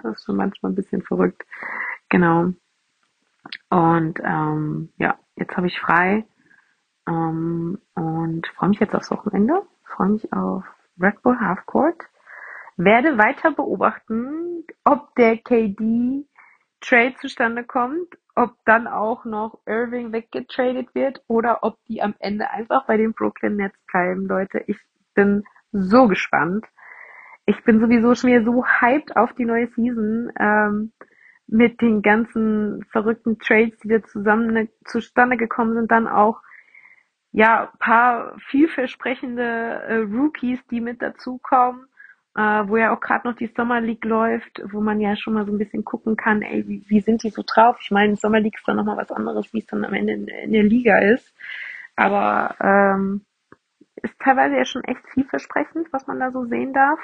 Das 0.01 0.17
ist 0.17 0.25
schon 0.25 0.37
manchmal 0.37 0.71
ein 0.71 0.75
bisschen 0.75 1.01
verrückt. 1.01 1.43
Genau. 2.09 2.53
Und 3.69 4.19
ähm, 4.23 4.89
ja, 4.97 5.17
jetzt 5.35 5.55
habe 5.55 5.67
ich 5.67 5.79
frei 5.79 6.25
ähm, 7.07 7.79
und 7.93 8.47
freue 8.55 8.69
mich 8.69 8.79
jetzt 8.79 8.95
aufs 8.95 9.11
Wochenende. 9.11 9.61
Freue 9.83 10.09
mich 10.09 10.31
auf 10.33 10.63
Red 10.99 11.21
Bull 11.21 11.39
Half 11.39 11.65
Court 11.65 12.01
werde 12.77 13.17
weiter 13.17 13.51
beobachten, 13.51 14.65
ob 14.83 15.15
der 15.15 15.37
KD 15.37 16.25
Trade 16.81 17.15
zustande 17.19 17.63
kommt, 17.63 18.17
ob 18.35 18.53
dann 18.65 18.87
auch 18.87 19.25
noch 19.25 19.59
Irving 19.65 20.11
weggetradet 20.11 20.93
wird 20.93 21.21
oder 21.27 21.63
ob 21.63 21.77
die 21.85 22.01
am 22.01 22.15
Ende 22.19 22.51
einfach 22.51 22.85
bei 22.85 22.97
den 22.97 23.13
Brooklyn 23.13 23.55
Nets 23.55 23.77
bleiben, 23.91 24.27
Leute. 24.27 24.63
Ich 24.67 24.77
bin 25.13 25.43
so 25.71 26.07
gespannt. 26.07 26.65
Ich 27.45 27.63
bin 27.63 27.79
sowieso 27.79 28.13
schon 28.13 28.31
wieder 28.31 28.43
so 28.43 28.65
hyped 28.65 29.15
auf 29.15 29.33
die 29.33 29.45
neue 29.45 29.67
Season 29.67 30.31
ähm, 30.39 30.91
mit 31.47 31.81
den 31.81 32.01
ganzen 32.01 32.83
verrückten 32.91 33.39
Trades, 33.39 33.77
die 33.79 33.87
da 33.87 34.03
zusammen 34.03 34.67
zustande 34.83 35.37
gekommen 35.37 35.75
sind, 35.75 35.91
dann 35.91 36.07
auch 36.07 36.41
ja 37.31 37.71
paar 37.79 38.35
vielversprechende 38.47 39.43
äh, 39.43 39.95
Rookies, 39.97 40.65
die 40.67 40.81
mit 40.81 41.01
dazukommen 41.01 41.87
äh, 42.35 42.67
wo 42.67 42.77
ja 42.77 42.93
auch 42.93 42.99
gerade 42.99 43.27
noch 43.27 43.35
die 43.35 43.47
Summer 43.55 43.79
League 43.81 44.03
läuft, 44.05 44.61
wo 44.71 44.81
man 44.81 44.99
ja 44.99 45.15
schon 45.15 45.33
mal 45.33 45.45
so 45.45 45.51
ein 45.51 45.57
bisschen 45.57 45.85
gucken 45.85 46.17
kann, 46.17 46.41
ey, 46.41 46.67
wie, 46.67 46.83
wie 46.87 46.99
sind 46.99 47.23
die 47.23 47.29
so 47.29 47.43
drauf? 47.45 47.77
Ich 47.81 47.91
meine, 47.91 48.15
Summer 48.17 48.39
League 48.39 48.55
ist 48.57 48.67
dann 48.67 48.77
nochmal 48.77 48.97
was 48.97 49.11
anderes, 49.11 49.53
wie 49.53 49.59
es 49.59 49.67
dann 49.67 49.85
am 49.85 49.93
Ende 49.93 50.13
in, 50.13 50.27
in 50.27 50.51
der 50.51 50.63
Liga 50.63 50.99
ist. 50.99 51.33
Aber 51.95 52.55
ähm, 52.59 53.25
ist 53.95 54.19
teilweise 54.19 54.57
ja 54.57 54.65
schon 54.65 54.83
echt 54.83 55.07
vielversprechend, 55.13 55.91
was 55.93 56.07
man 56.07 56.19
da 56.19 56.31
so 56.31 56.45
sehen 56.45 56.73
darf. 56.73 56.99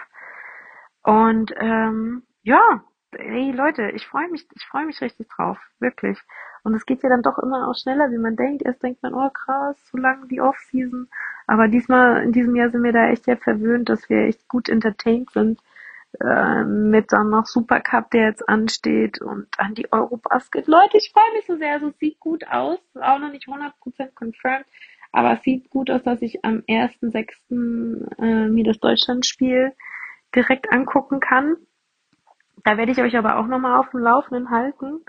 Und 1.03 1.53
ähm, 1.57 2.23
ja, 2.43 2.83
ey 3.13 3.51
Leute, 3.51 3.91
ich 3.91 4.05
freue 4.07 4.29
mich, 4.29 4.47
ich 4.53 4.65
freue 4.65 4.85
mich 4.85 5.01
richtig 5.01 5.29
drauf, 5.29 5.57
wirklich. 5.79 6.19
Und 6.63 6.76
es 6.76 6.86
geht 6.86 7.02
ja 7.04 7.10
dann 7.10 7.24
doch 7.24 7.39
immer 7.39 7.67
auch 7.67 7.76
schneller, 7.76 8.12
wie 8.12 8.17
man 8.17 8.36
denkt. 8.36 8.62
Erst 8.63 8.84
denkt 8.84 9.02
man, 9.02 9.13
oh 9.13 9.30
krass, 9.30 9.78
so 9.91 9.97
lange 9.97 10.28
die 10.28 10.41
Off-Season. 10.41 11.08
Aber 11.47 11.67
diesmal, 11.67 12.24
in 12.24 12.32
diesem 12.32 12.56
Jahr 12.56 12.69
sind 12.69 12.84
wir 12.84 12.93
da 12.93 13.10
echt 13.10 13.28
ja 13.28 13.36
verwöhnt, 13.36 13.89
dass 13.89 14.10
wir 14.10 14.26
echt 14.26 14.47
gut 14.47 14.69
entertained 14.69 15.32
sind. 15.32 15.60
Äh, 16.19 16.65
mit 16.65 17.13
dann 17.13 17.30
noch 17.30 17.45
Supercup, 17.45 18.12
der 18.12 18.26
jetzt 18.26 18.47
ansteht 18.47 19.21
und 19.21 19.47
an 19.58 19.74
die 19.74 19.91
Eurobasket. 19.91 20.67
Leute, 20.67 20.97
ich 20.97 21.12
freue 21.13 21.32
mich 21.34 21.45
so 21.45 21.56
sehr. 21.58 21.74
Also 21.74 21.88
es 21.88 21.97
sieht 22.00 22.19
gut 22.19 22.45
aus. 22.47 22.80
Auch 22.95 23.19
noch 23.19 23.32
nicht 23.32 23.47
100% 23.47 23.71
confirmed. 24.13 24.65
Aber 25.13 25.34
es 25.34 25.41
sieht 25.43 25.69
gut 25.69 25.89
aus, 25.89 26.04
dass 26.04 26.21
ich 26.21 26.43
am 26.43 26.63
1.6. 26.67 28.21
Äh, 28.21 28.50
mir 28.50 28.63
das 28.63 28.80
Deutschlandspiel 28.80 29.74
direkt 30.36 30.71
angucken 30.71 31.19
kann. 31.19 31.58
Da 32.63 32.78
werde 32.78 32.91
ich 32.91 33.02
euch 33.02 33.17
aber 33.17 33.38
auch 33.38 33.47
nochmal 33.47 33.80
auf 33.80 33.89
dem 33.89 34.02
Laufenden 34.02 34.52
halten. 34.52 35.02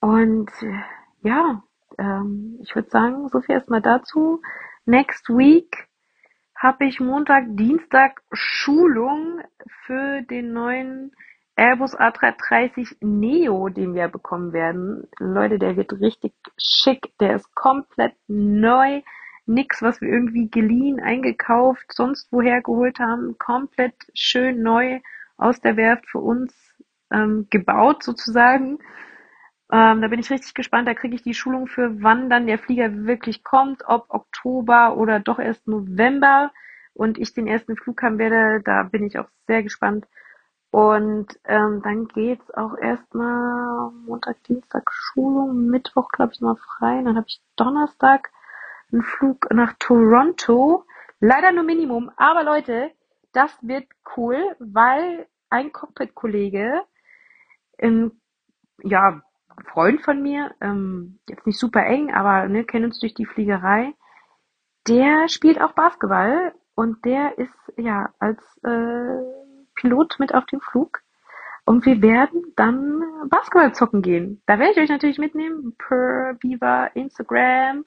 Und 0.00 0.50
ja, 1.22 1.62
ähm, 1.98 2.58
ich 2.62 2.74
würde 2.74 2.90
sagen, 2.90 3.28
so 3.28 3.40
viel 3.40 3.54
erstmal 3.54 3.82
dazu. 3.82 4.40
Next 4.86 5.28
week 5.28 5.88
habe 6.56 6.86
ich 6.86 7.00
Montag, 7.00 7.44
Dienstag 7.50 8.22
Schulung 8.32 9.40
für 9.84 10.22
den 10.22 10.52
neuen 10.52 11.12
Airbus 11.56 11.94
A330 11.94 12.96
Neo, 13.00 13.68
den 13.68 13.94
wir 13.94 14.08
bekommen 14.08 14.52
werden. 14.52 15.08
Leute, 15.18 15.58
der 15.58 15.76
wird 15.76 15.92
richtig 16.00 16.32
schick. 16.56 17.12
Der 17.20 17.36
ist 17.36 17.54
komplett 17.54 18.14
neu. 18.28 19.02
Nix, 19.44 19.82
was 19.82 20.00
wir 20.00 20.08
irgendwie 20.08 20.48
geliehen, 20.48 21.00
eingekauft, 21.00 21.92
sonst 21.92 22.30
woher 22.30 22.62
geholt 22.62 22.98
haben. 22.98 23.36
Komplett 23.38 23.94
schön 24.14 24.62
neu 24.62 25.00
aus 25.36 25.60
der 25.60 25.76
Werft 25.76 26.06
für 26.08 26.20
uns 26.20 26.54
ähm, 27.10 27.46
gebaut 27.50 28.02
sozusagen. 28.02 28.78
Ähm, 29.72 30.00
da 30.00 30.08
bin 30.08 30.18
ich 30.20 30.30
richtig 30.30 30.54
gespannt. 30.54 30.88
Da 30.88 30.94
kriege 30.94 31.14
ich 31.14 31.22
die 31.22 31.34
Schulung 31.34 31.66
für, 31.66 32.02
wann 32.02 32.28
dann 32.28 32.46
der 32.46 32.58
Flieger 32.58 33.06
wirklich 33.06 33.44
kommt, 33.44 33.82
ob 33.86 34.06
Oktober 34.08 34.96
oder 34.96 35.20
doch 35.20 35.38
erst 35.38 35.66
November 35.68 36.50
und 36.94 37.18
ich 37.18 37.34
den 37.34 37.46
ersten 37.46 37.76
Flug 37.76 38.02
haben 38.02 38.18
werde. 38.18 38.62
Da 38.64 38.82
bin 38.82 39.04
ich 39.06 39.18
auch 39.18 39.28
sehr 39.46 39.62
gespannt. 39.62 40.06
Und 40.72 41.38
ähm, 41.44 41.82
dann 41.82 42.06
geht's 42.08 42.50
auch 42.52 42.76
erstmal 42.76 43.90
Montag, 44.06 44.42
Dienstag 44.44 44.90
Schulung, 44.92 45.66
Mittwoch 45.66 46.08
glaube 46.10 46.32
ich 46.32 46.40
mal 46.40 46.56
frei. 46.56 47.02
Dann 47.02 47.16
habe 47.16 47.26
ich 47.28 47.40
Donnerstag 47.56 48.30
einen 48.92 49.02
Flug 49.02 49.52
nach 49.52 49.74
Toronto. 49.78 50.84
Leider 51.20 51.52
nur 51.52 51.64
Minimum, 51.64 52.10
aber 52.16 52.44
Leute, 52.44 52.90
das 53.32 53.50
wird 53.62 53.86
cool, 54.16 54.56
weil 54.58 55.26
ein 55.50 55.72
Cockpit-Kollege, 55.72 56.82
ähm, 57.78 58.20
ja, 58.82 59.20
Freund 59.64 60.02
von 60.02 60.22
mir, 60.22 60.54
ähm, 60.60 61.18
jetzt 61.28 61.46
nicht 61.46 61.58
super 61.58 61.84
eng, 61.84 62.12
aber 62.12 62.48
ne, 62.48 62.64
kennen 62.64 62.86
uns 62.86 63.00
durch 63.00 63.14
die 63.14 63.26
Fliegerei, 63.26 63.94
der 64.88 65.28
spielt 65.28 65.60
auch 65.60 65.72
Basketball 65.72 66.54
und 66.74 67.04
der 67.04 67.38
ist 67.38 67.72
ja 67.76 68.10
als 68.18 68.40
äh, 68.64 69.18
Pilot 69.74 70.16
mit 70.18 70.34
auf 70.34 70.46
dem 70.46 70.60
Flug. 70.60 71.00
Und 71.64 71.86
wir 71.86 72.02
werden 72.02 72.42
dann 72.56 73.02
Basketball 73.28 73.74
zocken 73.74 74.02
gehen. 74.02 74.42
Da 74.46 74.58
werde 74.58 74.72
ich 74.72 74.78
euch 74.78 74.88
natürlich 74.88 75.18
mitnehmen 75.18 75.76
per 75.78 76.36
Viva 76.40 76.86
Instagram. 76.94 77.84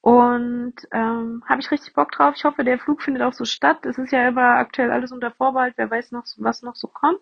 Und 0.00 0.74
ähm, 0.92 1.42
habe 1.48 1.60
ich 1.60 1.70
richtig 1.70 1.94
Bock 1.94 2.10
drauf. 2.12 2.34
Ich 2.36 2.44
hoffe, 2.44 2.64
der 2.64 2.78
Flug 2.78 3.02
findet 3.02 3.22
auch 3.22 3.32
so 3.32 3.44
statt. 3.44 3.84
Es 3.86 3.98
ist 3.98 4.12
ja 4.12 4.28
immer 4.28 4.56
aktuell 4.56 4.90
alles 4.90 5.12
unter 5.12 5.30
Vorbehalt. 5.30 5.74
Wer 5.76 5.90
weiß 5.90 6.12
noch, 6.12 6.24
was 6.38 6.62
noch 6.62 6.76
so 6.76 6.88
kommt. 6.88 7.20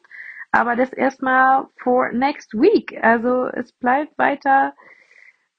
Aber 0.55 0.77
das 0.77 0.93
erstmal 0.93 1.67
for 1.83 2.13
next 2.13 2.55
week. 2.55 2.97
Also 3.03 3.47
es 3.47 3.73
bleibt 3.73 4.17
weiter 4.19 4.73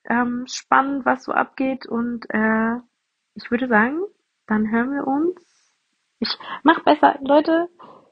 ähm, 0.09 0.45
spannend, 0.47 1.05
was 1.05 1.25
so 1.25 1.33
abgeht. 1.33 1.85
Und 1.85 2.25
äh, 2.29 2.77
ich 3.33 3.51
würde 3.51 3.67
sagen, 3.67 3.99
dann 4.47 4.71
hören 4.71 4.91
wir 4.93 5.05
uns. 5.05 5.35
Ich 6.19 6.29
mach 6.63 6.79
besser, 6.85 7.19
Leute. 7.19 7.67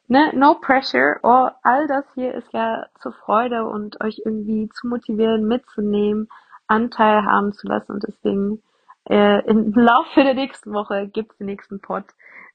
Ne, 0.10 0.34
no 0.36 0.56
pressure. 0.56 1.22
Oh, 1.24 1.48
all 1.64 1.88
das 1.88 2.04
hier 2.16 2.34
ist 2.34 2.52
ja 2.52 2.86
zur 3.00 3.14
Freude 3.14 3.66
und 3.66 4.02
euch 4.02 4.22
irgendwie 4.26 4.68
zu 4.68 4.88
motivieren, 4.88 5.48
mitzunehmen, 5.48 6.28
Anteil 6.68 7.24
haben 7.24 7.54
zu 7.54 7.66
lassen. 7.66 7.94
Und 7.94 8.04
deswegen 8.06 8.62
äh, 9.10 9.40
im 9.48 9.72
Laufe 9.72 10.22
der 10.22 10.34
nächsten 10.34 10.74
Woche 10.74 11.08
gibt's 11.08 11.38
den 11.38 11.48
nächsten 11.48 11.80
Pod. 11.80 12.04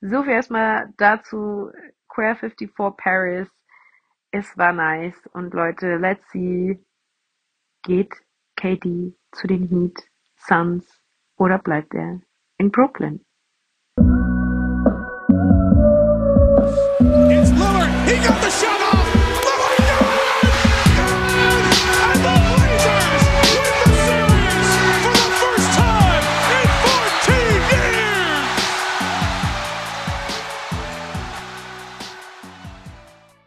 So 0.02 0.22
viel 0.22 0.32
erstmal 0.32 0.92
dazu. 0.98 1.70
Queer 2.10 2.36
54 2.36 2.70
Paris. 2.98 3.48
Es 4.30 4.56
war 4.58 4.72
nice. 4.72 5.26
Und 5.32 5.54
Leute, 5.54 5.96
let's 5.96 6.28
see. 6.30 6.78
Geht 7.82 8.12
Katie 8.56 9.16
zu 9.32 9.46
den 9.46 9.68
Heat 9.68 10.10
Suns 10.36 11.00
oder 11.36 11.58
bleibt 11.58 11.94
er 11.94 12.20
in 12.58 12.70
Brooklyn? 12.70 13.24